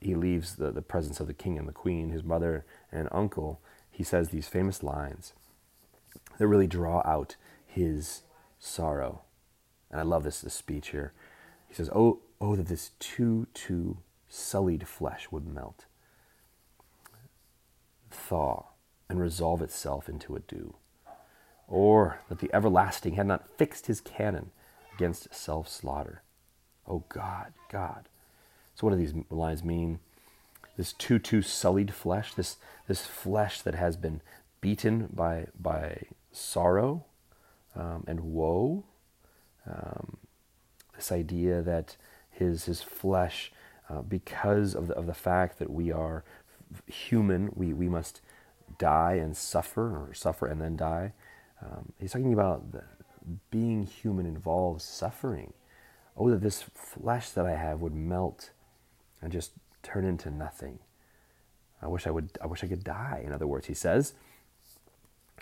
he 0.01 0.15
leaves 0.15 0.55
the, 0.55 0.71
the 0.71 0.81
presence 0.81 1.19
of 1.19 1.27
the 1.27 1.33
king 1.33 1.57
and 1.57 1.67
the 1.67 1.73
queen, 1.73 2.09
his 2.09 2.23
mother 2.23 2.65
and 2.91 3.09
uncle. 3.11 3.59
He 3.89 4.03
says 4.03 4.29
these 4.29 4.47
famous 4.47 4.83
lines 4.83 5.33
that 6.37 6.47
really 6.47 6.67
draw 6.67 7.01
out 7.05 7.35
his 7.65 8.21
sorrow. 8.59 9.21
And 9.89 9.99
I 9.99 10.03
love 10.03 10.23
this, 10.23 10.41
this 10.41 10.53
speech 10.53 10.89
here. 10.89 11.13
He 11.67 11.73
says, 11.73 11.89
Oh, 11.93 12.19
oh, 12.41 12.55
that 12.55 12.67
this 12.67 12.91
too, 12.99 13.47
too 13.53 13.97
sullied 14.27 14.87
flesh 14.87 15.27
would 15.31 15.47
melt, 15.47 15.85
thaw, 18.15 18.65
and 19.09 19.19
resolve 19.19 19.61
itself 19.61 20.09
into 20.09 20.35
a 20.35 20.39
dew. 20.39 20.75
Or 21.67 22.19
that 22.29 22.39
the 22.39 22.53
everlasting 22.53 23.15
had 23.15 23.27
not 23.27 23.57
fixed 23.57 23.87
his 23.87 24.01
canon 24.01 24.51
against 24.93 25.33
self 25.33 25.67
slaughter. 25.67 26.21
Oh 26.87 27.03
God, 27.09 27.53
God. 27.71 28.07
So, 28.75 28.85
what 28.85 28.91
do 28.91 28.97
these 28.97 29.13
lines 29.29 29.63
mean? 29.63 29.99
This 30.77 30.93
too, 30.93 31.19
too 31.19 31.41
sullied 31.41 31.93
flesh, 31.93 32.33
this, 32.33 32.57
this 32.87 33.05
flesh 33.05 33.61
that 33.61 33.75
has 33.75 33.95
been 33.95 34.21
beaten 34.59 35.07
by, 35.13 35.47
by 35.59 36.03
sorrow 36.31 37.05
um, 37.75 38.03
and 38.07 38.19
woe. 38.19 38.83
Um, 39.69 40.17
this 40.95 41.11
idea 41.11 41.61
that 41.61 41.95
his, 42.29 42.65
his 42.65 42.81
flesh, 42.81 43.51
uh, 43.89 44.01
because 44.01 44.75
of 44.75 44.87
the, 44.87 44.93
of 44.95 45.07
the 45.07 45.13
fact 45.13 45.59
that 45.59 45.69
we 45.69 45.91
are 45.91 46.23
human, 46.87 47.51
we, 47.53 47.73
we 47.73 47.89
must 47.89 48.21
die 48.77 49.13
and 49.13 49.35
suffer, 49.35 49.95
or 49.95 50.13
suffer 50.13 50.47
and 50.47 50.61
then 50.61 50.75
die. 50.75 51.13
Um, 51.61 51.93
he's 51.99 52.11
talking 52.11 52.33
about 52.33 52.71
the, 52.71 52.83
being 53.49 53.83
human 53.83 54.25
involves 54.25 54.83
suffering. 54.83 55.53
Oh, 56.17 56.29
that 56.29 56.41
this 56.41 56.63
flesh 56.73 57.29
that 57.31 57.45
I 57.45 57.55
have 57.55 57.81
would 57.81 57.93
melt 57.93 58.51
and 59.21 59.31
just 59.31 59.51
turn 59.83 60.05
into 60.05 60.29
nothing. 60.29 60.79
I 61.81 61.87
wish 61.87 62.07
I 62.07 62.11
would. 62.11 62.37
I 62.41 62.47
wish 62.47 62.63
I 62.63 62.67
could 62.67 62.83
die. 62.83 63.21
In 63.25 63.33
other 63.33 63.47
words, 63.47 63.67
he 63.67 63.73
says. 63.73 64.13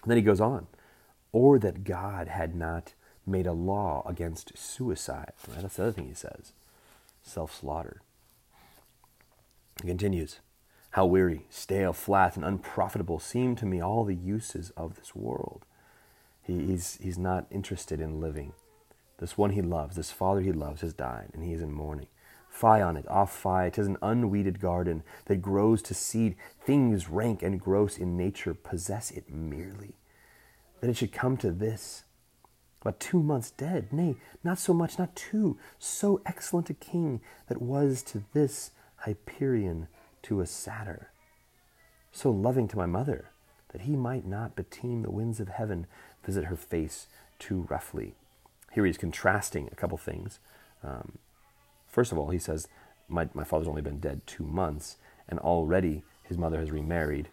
And 0.01 0.09
then 0.09 0.17
he 0.17 0.23
goes 0.23 0.41
on, 0.41 0.67
or 1.31 1.59
that 1.59 1.83
God 1.83 2.27
had 2.27 2.55
not 2.55 2.93
made 3.25 3.47
a 3.47 3.53
law 3.53 4.03
against 4.05 4.57
suicide. 4.57 5.31
Right? 5.47 5.61
That's 5.61 5.77
the 5.77 5.83
other 5.83 5.91
thing 5.93 6.07
he 6.07 6.13
says, 6.13 6.51
self-slaughter. 7.21 8.01
He 9.81 9.87
continues. 9.87 10.39
How 10.93 11.07
weary, 11.07 11.47
stale, 11.49 11.91
flat, 11.91 12.35
and 12.35 12.45
unprofitable 12.45 13.17
seem 13.17 13.55
to 13.55 13.65
me 13.65 13.81
all 13.81 14.05
the 14.05 14.13
uses 14.13 14.69
of 14.77 14.93
this 14.93 15.15
world. 15.15 15.65
He, 16.43 16.67
he's, 16.67 16.99
he's 17.01 17.17
not 17.17 17.47
interested 17.49 17.99
in 17.99 18.21
living. 18.21 18.53
This 19.17 19.35
one 19.35 19.51
he 19.51 19.63
loves, 19.63 19.95
this 19.95 20.11
father 20.11 20.41
he 20.41 20.51
loves, 20.51 20.81
has 20.81 20.93
died, 20.93 21.31
and 21.33 21.43
he 21.43 21.51
is 21.51 21.63
in 21.63 21.71
mourning. 21.71 22.05
Fie 22.47 22.79
on 22.79 22.95
it, 22.95 23.07
off 23.07 23.35
fie, 23.35 23.71
tis 23.71 23.87
an 23.87 23.97
unweeded 24.03 24.59
garden 24.59 25.01
that 25.25 25.41
grows 25.41 25.81
to 25.81 25.95
seed. 25.95 26.35
Things 26.63 27.09
rank 27.09 27.41
and 27.41 27.59
gross 27.59 27.97
in 27.97 28.15
nature 28.15 28.53
possess 28.53 29.09
it 29.09 29.33
merely. 29.33 29.95
That 30.79 30.91
it 30.91 30.97
should 30.97 31.11
come 31.11 31.37
to 31.37 31.49
this. 31.49 32.03
But 32.81 32.99
two 32.99 33.23
months 33.23 33.49
dead, 33.49 33.91
nay, 33.91 34.17
not 34.43 34.59
so 34.59 34.75
much, 34.75 34.99
not 34.99 35.15
two, 35.15 35.57
so 35.79 36.21
excellent 36.23 36.69
a 36.69 36.75
king 36.75 37.19
that 37.47 37.63
was 37.63 38.03
to 38.03 38.25
this 38.33 38.69
Hyperion 38.97 39.87
to 40.23 40.41
a 40.41 40.45
satyr. 40.45 41.09
So 42.11 42.31
loving 42.31 42.67
to 42.69 42.77
my 42.77 42.85
mother, 42.85 43.29
that 43.71 43.81
he 43.81 43.95
might 43.95 44.25
not 44.25 44.55
beteem 44.55 45.03
the 45.03 45.11
winds 45.11 45.39
of 45.39 45.47
heaven 45.47 45.87
visit 46.25 46.45
her 46.45 46.55
face 46.55 47.07
too 47.39 47.65
roughly. 47.69 48.15
Here 48.71 48.85
he's 48.85 48.97
contrasting 48.97 49.69
a 49.71 49.75
couple 49.75 49.97
things. 49.97 50.39
Um, 50.83 51.17
first 51.87 52.11
of 52.11 52.17
all, 52.17 52.29
he 52.29 52.39
says, 52.39 52.67
my, 53.07 53.29
my 53.33 53.43
father's 53.43 53.67
only 53.67 53.81
been 53.81 53.99
dead 53.99 54.21
two 54.25 54.45
months, 54.45 54.97
and 55.27 55.39
already 55.39 56.03
his 56.23 56.37
mother 56.37 56.59
has 56.59 56.71
remarried. 56.71 57.29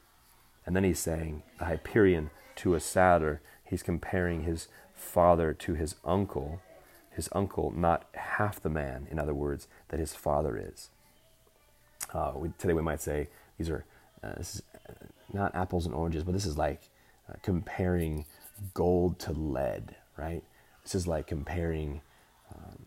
And 0.66 0.74
then 0.74 0.85
he's 0.85 0.98
saying, 0.98 1.42
the 1.59 1.66
Hyperion 1.66 2.31
to 2.57 2.74
a 2.74 2.81
satyr, 2.81 3.40
he's 3.64 3.83
comparing 3.83 4.42
his 4.42 4.68
father 4.94 5.53
to 5.55 5.74
his 5.74 5.94
uncle, 6.05 6.61
his 7.11 7.29
uncle 7.33 7.72
not 7.74 8.07
half 8.14 8.61
the 8.61 8.68
man, 8.68 9.07
in 9.11 9.18
other 9.18 9.35
words, 9.35 9.68
that 9.88 10.00
his 10.00 10.14
father 10.14 10.59
is. 10.59 10.90
Uh, 12.12 12.33
we, 12.35 12.51
today 12.59 12.73
we 12.73 12.83
might 12.83 13.01
say 13.01 13.29
these 13.59 13.70
are 13.70 13.85
uh, 14.23 14.35
this 14.37 14.57
is 14.57 14.62
uh, 14.88 14.92
not 15.33 15.55
apples 15.55 15.87
and 15.87 15.94
oranges, 15.94 16.25
but 16.25 16.33
this 16.33 16.46
is 16.46 16.59
like 16.59 16.90
uh, 17.29 17.35
comparing 17.42 18.25
gold 18.75 19.18
to 19.18 19.33
lead, 19.33 19.94
right? 20.16 20.42
This 20.83 20.94
is 20.94 21.07
like 21.07 21.27
comparing 21.27 22.01
um, 22.55 22.85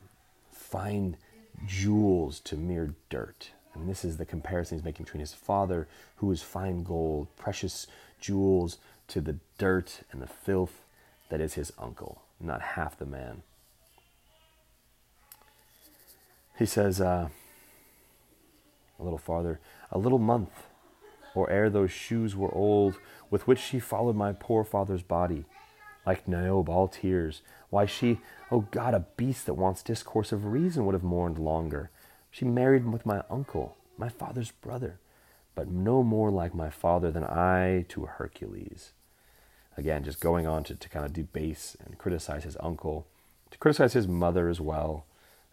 fine 0.51 1.17
jewels 1.65 2.39
to 2.41 2.55
mere 2.55 2.93
dirt. 3.09 3.51
And 3.73 3.89
this 3.89 4.05
is 4.05 4.17
the 4.17 4.25
comparison 4.25 4.77
he's 4.77 4.85
making 4.85 5.05
between 5.05 5.21
his 5.21 5.33
father, 5.33 5.87
who 6.17 6.31
is 6.31 6.43
fine 6.43 6.83
gold, 6.83 7.27
precious 7.37 7.87
jewels, 8.19 8.77
to 9.07 9.21
the 9.21 9.37
dirt 9.57 10.01
and 10.11 10.21
the 10.21 10.27
filth 10.27 10.83
that 11.29 11.41
is 11.41 11.55
his 11.55 11.73
uncle, 11.77 12.21
not 12.39 12.61
half 12.61 12.97
the 12.97 13.05
man. 13.05 13.41
He 16.57 16.67
says, 16.67 17.01
uh, 17.01 17.29
a 18.99 19.03
little 19.03 19.17
farther, 19.17 19.59
a 19.91 19.97
little 19.97 20.19
month, 20.19 20.67
or 21.35 21.49
ere 21.49 21.69
those 21.69 21.91
shoes 21.91 22.35
were 22.35 22.53
old, 22.53 22.97
with 23.29 23.47
which 23.47 23.59
she 23.59 23.79
followed 23.79 24.15
my 24.15 24.33
poor 24.33 24.63
father's 24.63 25.03
body, 25.03 25.45
like 26.05 26.27
Niobe, 26.27 26.69
all 26.69 26.87
tears. 26.87 27.41
Why, 27.69 27.85
she, 27.85 28.19
oh 28.51 28.67
God, 28.71 28.93
a 28.93 29.05
beast 29.17 29.45
that 29.47 29.55
wants 29.55 29.81
discourse 29.81 30.31
of 30.31 30.45
reason 30.45 30.85
would 30.85 30.93
have 30.93 31.03
mourned 31.03 31.39
longer. 31.39 31.89
She 32.29 32.45
married 32.45 32.85
with 32.91 33.05
my 33.05 33.23
uncle, 33.29 33.77
my 33.97 34.09
father's 34.09 34.51
brother, 34.51 34.99
but 35.55 35.67
no 35.67 36.03
more 36.03 36.29
like 36.29 36.53
my 36.53 36.69
father 36.69 37.11
than 37.11 37.23
I 37.23 37.85
to 37.89 38.05
Hercules. 38.05 38.91
Again, 39.77 40.03
just 40.03 40.19
going 40.19 40.45
on 40.45 40.63
to, 40.65 40.75
to 40.75 40.89
kind 40.89 41.05
of 41.05 41.13
debase 41.13 41.75
and 41.83 41.97
criticize 41.97 42.43
his 42.43 42.57
uncle, 42.59 43.07
to 43.49 43.57
criticize 43.57 43.93
his 43.93 44.07
mother 44.07 44.49
as 44.49 44.61
well, 44.61 45.05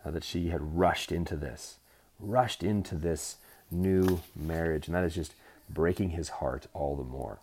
uh, 0.04 0.10
that 0.10 0.24
she 0.24 0.48
had 0.48 0.76
rushed 0.78 1.12
into 1.12 1.36
this, 1.36 1.78
rushed 2.20 2.62
into 2.62 2.94
this 2.94 3.36
new 3.70 4.20
marriage, 4.34 4.86
and 4.86 4.94
that 4.94 5.04
is 5.04 5.14
just 5.14 5.34
breaking 5.68 6.10
his 6.10 6.28
heart 6.28 6.66
all 6.72 6.96
the 6.96 7.04
more. 7.04 7.38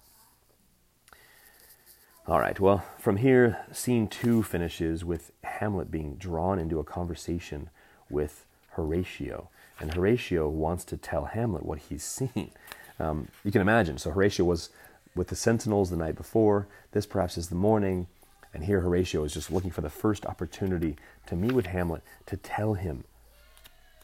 All 2.27 2.39
right, 2.39 2.59
well, 2.59 2.83
from 2.99 3.17
here, 3.17 3.65
scene 3.71 4.09
two 4.09 4.43
finishes 4.43 5.05
with 5.05 5.31
Hamlet 5.43 5.89
being 5.89 6.15
drawn 6.15 6.59
into 6.59 6.77
a 6.77 6.83
conversation 6.83 7.69
with 8.09 8.43
Horatio. 8.71 9.49
And 9.79 9.93
Horatio 9.93 10.49
wants 10.49 10.83
to 10.85 10.97
tell 10.97 11.25
Hamlet 11.25 11.65
what 11.65 11.79
he's 11.79 12.03
seen. 12.33 12.51
Um, 12.99 13.29
you 13.45 13.51
can 13.51 13.61
imagine. 13.61 13.97
So 13.97 14.11
Horatio 14.11 14.45
was 14.45 14.69
with 15.15 15.29
the 15.29 15.35
sentinels 15.35 15.89
the 15.89 15.95
night 15.95 16.15
before. 16.15 16.67
This 16.91 17.05
perhaps 17.05 17.37
is 17.37 17.47
the 17.47 17.55
morning. 17.55 18.07
And 18.53 18.65
here 18.65 18.81
Horatio 18.81 19.23
is 19.23 19.33
just 19.33 19.51
looking 19.51 19.71
for 19.71 19.81
the 19.81 19.89
first 19.89 20.25
opportunity 20.25 20.95
to 21.27 21.35
meet 21.35 21.53
with 21.53 21.67
Hamlet 21.67 22.01
to 22.25 22.37
tell 22.37 22.73
him, 22.73 23.03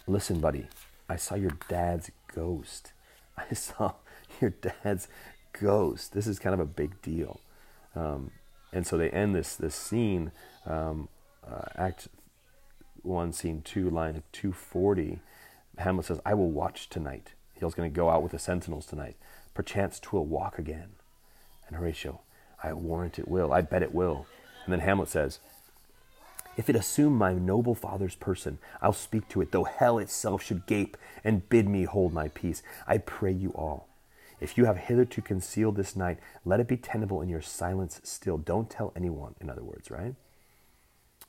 listen, 0.08 0.40
buddy, 0.40 0.68
I 1.10 1.16
saw 1.16 1.36
your 1.36 1.58
dad's 1.68 2.12
ghost. 2.34 2.94
I 3.38 3.54
saw 3.54 3.94
your 4.42 4.52
dad's 4.52 5.08
ghost. 5.60 6.14
This 6.14 6.28
is 6.28 6.40
kind 6.40 6.54
of 6.54 6.60
a 6.60 6.66
big 6.66 7.02
deal. 7.02 7.40
Um, 7.96 8.32
and 8.72 8.88
so 8.88 8.98
they 8.98 9.10
end 9.10 9.36
this 9.36 9.56
this 9.56 9.76
scene, 9.76 10.32
um, 10.66 11.10
uh, 11.48 11.66
Act 11.76 12.08
One, 13.04 13.32
Scene 13.32 13.62
Two, 13.62 13.90
line 13.90 14.24
two 14.32 14.52
forty. 14.52 15.20
Hamlet 15.78 16.08
says, 16.08 16.20
"I 16.26 16.34
will 16.34 16.52
watch 16.52 16.90
tonight." 16.90 17.34
Nightingale's 17.64 17.76
going 17.76 17.92
to 17.92 17.96
go 17.96 18.10
out 18.10 18.24
with 18.24 18.34
the 18.34 18.40
sentinels 18.40 18.86
tonight. 18.86 19.16
Perchance 19.54 20.00
'twill 20.00 20.26
walk 20.26 20.60
again. 20.60 20.96
And 21.68 21.78
Horatio, 21.78 22.20
I 22.62 22.74
warrant 22.74 23.18
it 23.18 23.28
will. 23.28 23.54
I 23.54 23.62
bet 23.62 23.82
it 23.82 23.94
will. 23.94 24.26
And 24.66 24.74
then 24.74 24.82
Hamlet 24.82 25.08
says, 25.08 25.40
If 26.56 26.70
it 26.70 26.76
assume 26.76 27.18
my 27.18 27.34
noble 27.34 27.76
father's 27.76 28.16
person, 28.16 28.60
I'll 28.82 28.94
speak 28.94 29.28
to 29.30 29.42
it, 29.42 29.52
though 29.52 29.64
hell 29.64 29.98
itself 29.98 30.44
should 30.44 30.66
gape 30.68 30.98
and 31.24 31.48
bid 31.50 31.68
me 31.68 31.86
hold 31.86 32.14
my 32.14 32.28
peace. 32.28 32.62
I 32.88 33.00
pray 33.00 33.32
you 33.32 33.50
all. 33.52 33.88
If 34.40 34.58
you 34.58 34.66
have 34.66 34.78
hitherto 34.78 35.22
concealed 35.22 35.78
this 35.78 35.96
night, 35.96 36.20
let 36.46 36.60
it 36.60 36.68
be 36.68 36.78
tenable 36.78 37.22
in 37.22 37.30
your 37.30 37.42
silence 37.42 38.02
still. 38.04 38.38
Don't 38.38 38.70
tell 38.70 38.92
anyone, 38.96 39.36
in 39.40 39.50
other 39.50 39.64
words, 39.64 39.90
right? 39.90 40.16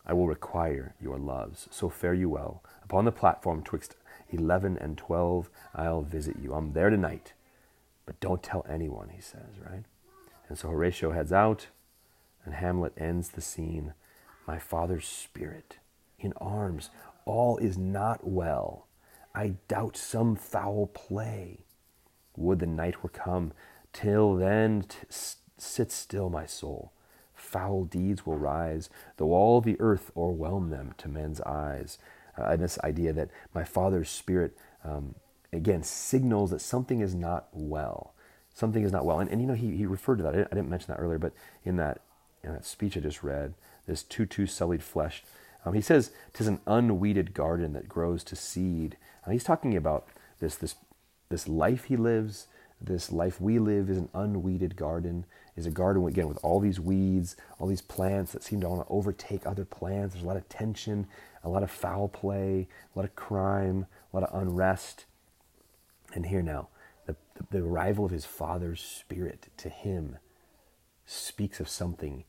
I 0.06 0.12
will 0.12 0.26
require 0.26 0.94
your 1.00 1.18
loves. 1.18 1.68
So 1.70 1.88
fare 1.88 2.12
you 2.12 2.28
well. 2.28 2.62
Upon 2.82 3.04
the 3.04 3.12
platform 3.12 3.62
twixt 3.62 3.96
eleven 4.30 4.76
and 4.76 4.98
twelve, 4.98 5.48
I'll 5.74 6.02
visit 6.02 6.36
you. 6.42 6.54
I'm 6.54 6.72
there 6.72 6.90
tonight. 6.90 7.32
But 8.04 8.20
don't 8.20 8.42
tell 8.42 8.66
anyone, 8.68 9.10
he 9.14 9.22
says, 9.22 9.58
right? 9.64 9.84
And 10.48 10.58
so 10.58 10.68
Horatio 10.68 11.12
heads 11.12 11.32
out, 11.32 11.68
and 12.44 12.54
Hamlet 12.54 12.92
ends 12.98 13.30
the 13.30 13.40
scene. 13.40 13.94
My 14.46 14.58
father's 14.58 15.06
spirit 15.06 15.78
in 16.18 16.32
arms, 16.34 16.90
all 17.24 17.56
is 17.58 17.78
not 17.78 18.26
well. 18.26 18.86
I 19.34 19.54
doubt 19.68 19.96
some 19.96 20.36
foul 20.36 20.86
play. 20.86 21.60
Would 22.36 22.60
the 22.60 22.66
night 22.66 23.02
were 23.02 23.08
come. 23.08 23.52
Till 23.92 24.36
then, 24.36 24.84
t- 24.88 24.98
sit 25.56 25.92
still, 25.92 26.30
my 26.30 26.46
soul 26.46 26.92
foul 27.44 27.84
deeds 27.84 28.26
will 28.26 28.36
rise, 28.36 28.88
though 29.16 29.32
all 29.32 29.60
the 29.60 29.76
earth 29.80 30.10
o'erwhelm 30.16 30.70
them 30.70 30.94
to 30.98 31.08
men's 31.08 31.40
eyes. 31.42 31.98
Uh, 32.36 32.44
and 32.46 32.62
this 32.62 32.78
idea 32.82 33.12
that 33.12 33.30
my 33.54 33.62
Father's 33.62 34.08
Spirit, 34.08 34.56
um, 34.84 35.14
again, 35.52 35.82
signals 35.82 36.50
that 36.50 36.60
something 36.60 37.00
is 37.00 37.14
not 37.14 37.46
well. 37.52 38.14
Something 38.52 38.82
is 38.82 38.92
not 38.92 39.04
well. 39.04 39.20
And, 39.20 39.30
and 39.30 39.40
you 39.40 39.46
know, 39.46 39.54
he, 39.54 39.76
he 39.76 39.86
referred 39.86 40.16
to 40.16 40.22
that. 40.24 40.34
I 40.34 40.36
didn't, 40.38 40.48
I 40.52 40.54
didn't 40.56 40.70
mention 40.70 40.88
that 40.88 41.00
earlier, 41.00 41.18
but 41.18 41.32
in 41.64 41.76
that, 41.76 42.00
in 42.42 42.52
that 42.52 42.64
speech 42.64 42.96
I 42.96 43.00
just 43.00 43.22
read, 43.22 43.54
this 43.86 44.02
too, 44.02 44.26
too 44.26 44.46
sullied 44.46 44.82
flesh, 44.82 45.22
um, 45.64 45.74
he 45.74 45.80
says, 45.80 46.10
"Tis 46.32 46.46
an 46.46 46.60
unweeded 46.66 47.34
garden 47.34 47.72
that 47.72 47.88
grows 47.88 48.24
to 48.24 48.36
seed." 48.36 48.96
Uh, 49.26 49.30
he's 49.30 49.44
talking 49.44 49.76
about 49.76 50.06
this, 50.40 50.56
this, 50.56 50.74
this 51.30 51.48
life 51.48 51.84
he 51.84 51.96
lives, 51.96 52.48
this 52.80 53.10
life 53.10 53.40
we 53.40 53.58
live 53.58 53.88
is 53.88 53.96
an 53.96 54.10
unweeded 54.12 54.76
garden, 54.76 55.24
is 55.56 55.66
a 55.66 55.70
garden, 55.70 56.06
again, 56.06 56.28
with 56.28 56.38
all 56.42 56.60
these 56.60 56.80
weeds, 56.80 57.36
all 57.58 57.66
these 57.66 57.80
plants 57.80 58.32
that 58.32 58.42
seem 58.42 58.60
to 58.60 58.68
want 58.68 58.86
to 58.86 58.92
overtake 58.92 59.46
other 59.46 59.64
plants. 59.64 60.14
There's 60.14 60.24
a 60.24 60.26
lot 60.26 60.36
of 60.36 60.48
tension, 60.48 61.06
a 61.42 61.48
lot 61.48 61.62
of 61.62 61.70
foul 61.70 62.08
play, 62.08 62.68
a 62.94 62.98
lot 62.98 63.04
of 63.04 63.14
crime, 63.14 63.86
a 64.12 64.16
lot 64.16 64.28
of 64.28 64.40
unrest. 64.40 65.06
And 66.14 66.26
here 66.26 66.42
now, 66.42 66.68
the, 67.06 67.16
the, 67.34 67.46
the 67.50 67.64
arrival 67.64 68.04
of 68.04 68.10
his 68.10 68.26
father's 68.26 68.80
spirit 68.80 69.48
to 69.58 69.68
him 69.68 70.18
speaks 71.06 71.60
of 71.60 71.68
something 71.68 72.24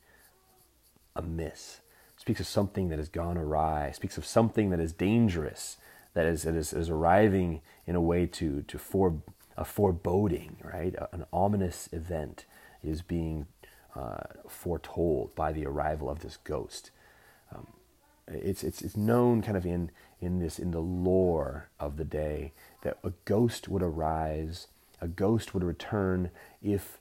amiss, 1.16 1.80
speaks 2.16 2.40
of 2.40 2.46
something 2.46 2.88
that 2.88 2.98
has 2.98 3.08
gone 3.08 3.36
awry, 3.36 3.90
speaks 3.92 4.18
of 4.18 4.24
something 4.24 4.70
that 4.70 4.80
is 4.80 4.92
dangerous, 4.92 5.76
that 6.14 6.26
is, 6.26 6.42
that 6.44 6.54
is, 6.54 6.72
is 6.72 6.88
arriving 6.88 7.60
in 7.86 7.94
a 7.94 8.00
way 8.00 8.26
to, 8.26 8.62
to 8.62 8.78
for, 8.78 9.22
a 9.56 9.64
foreboding, 9.64 10.56
right? 10.62 10.94
An 11.12 11.24
ominous 11.32 11.88
event 11.92 12.44
is 12.82 13.02
being 13.02 13.46
uh, 13.94 14.24
foretold 14.48 15.34
by 15.34 15.52
the 15.52 15.66
arrival 15.66 16.10
of 16.10 16.20
this 16.20 16.36
ghost. 16.36 16.90
Um, 17.54 17.66
it's, 18.28 18.62
it's, 18.62 18.82
it's 18.82 18.96
known 18.96 19.42
kind 19.42 19.56
of 19.56 19.64
in, 19.64 19.90
in 20.20 20.38
this 20.40 20.58
in 20.58 20.70
the 20.70 20.80
lore 20.80 21.70
of 21.78 21.96
the 21.96 22.04
day 22.04 22.52
that 22.82 22.98
a 23.04 23.12
ghost 23.24 23.68
would 23.68 23.82
arise, 23.82 24.66
a 25.00 25.08
ghost 25.08 25.54
would 25.54 25.64
return 25.64 26.30
if 26.62 26.98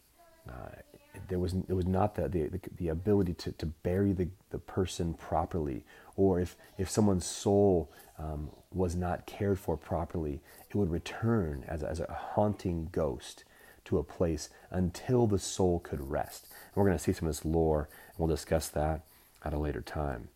uh, 0.48 0.82
there 1.28 1.40
was 1.40 1.54
there 1.68 1.76
was 1.76 1.88
not 1.88 2.16
the, 2.16 2.28
the, 2.28 2.50
the 2.78 2.88
ability 2.90 3.34
to, 3.34 3.52
to 3.54 3.66
bury 3.66 4.14
the, 4.14 4.28
the 4.50 4.60
person 4.60 5.14
properly, 5.14 5.84
or 6.16 6.40
if, 6.40 6.56
if 6.78 6.90
someone's 6.90 7.26
soul 7.26 7.92
um, 8.18 8.50
was 8.72 8.96
not 8.96 9.26
cared 9.26 9.60
for 9.60 9.78
properly, 9.78 10.42
it 10.70 10.76
would 10.76 10.92
return 10.92 11.64
as 11.68 11.84
a, 11.84 11.90
as 11.90 12.00
a 12.00 12.14
haunting 12.34 12.90
ghost 12.92 13.44
to 13.86 13.98
a 13.98 14.04
place 14.04 14.50
until 14.72 15.28
the 15.28 15.40
soul 15.40 15.80
could 15.80 16.10
rest. 16.10 16.48
And 16.50 16.76
we're 16.76 16.86
going 16.86 16.98
to 16.98 17.04
see 17.04 17.14
some 17.14 17.28
of 17.28 17.36
this 17.36 17.46
lore, 17.46 17.90
and 18.10 18.18
we'll 18.18 18.36
discuss 18.36 18.68
that 18.70 19.02
at 19.44 19.54
a 19.54 19.60
later 19.60 19.82
time. 19.82 20.30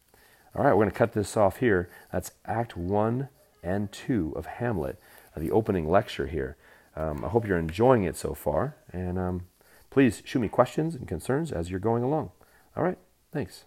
All 0.55 0.63
right, 0.63 0.73
we're 0.73 0.83
going 0.83 0.91
to 0.91 0.97
cut 0.97 1.13
this 1.13 1.35
off 1.35 1.57
here. 1.57 1.89
That's 2.11 2.31
Act 2.45 2.75
1 2.77 3.29
and 3.63 3.91
2 3.91 4.33
of 4.35 4.45
Hamlet, 4.45 4.99
the 5.35 5.51
opening 5.51 5.89
lecture 5.89 6.27
here. 6.27 6.57
Um, 6.95 7.23
I 7.23 7.29
hope 7.29 7.47
you're 7.47 7.57
enjoying 7.57 8.03
it 8.03 8.17
so 8.17 8.33
far, 8.33 8.75
and 8.91 9.17
um, 9.17 9.41
please 9.89 10.21
shoot 10.25 10.39
me 10.39 10.49
questions 10.49 10.95
and 10.95 11.07
concerns 11.07 11.51
as 11.51 11.69
you're 11.69 11.79
going 11.79 12.03
along. 12.03 12.31
All 12.75 12.83
right, 12.83 12.97
thanks. 13.31 13.65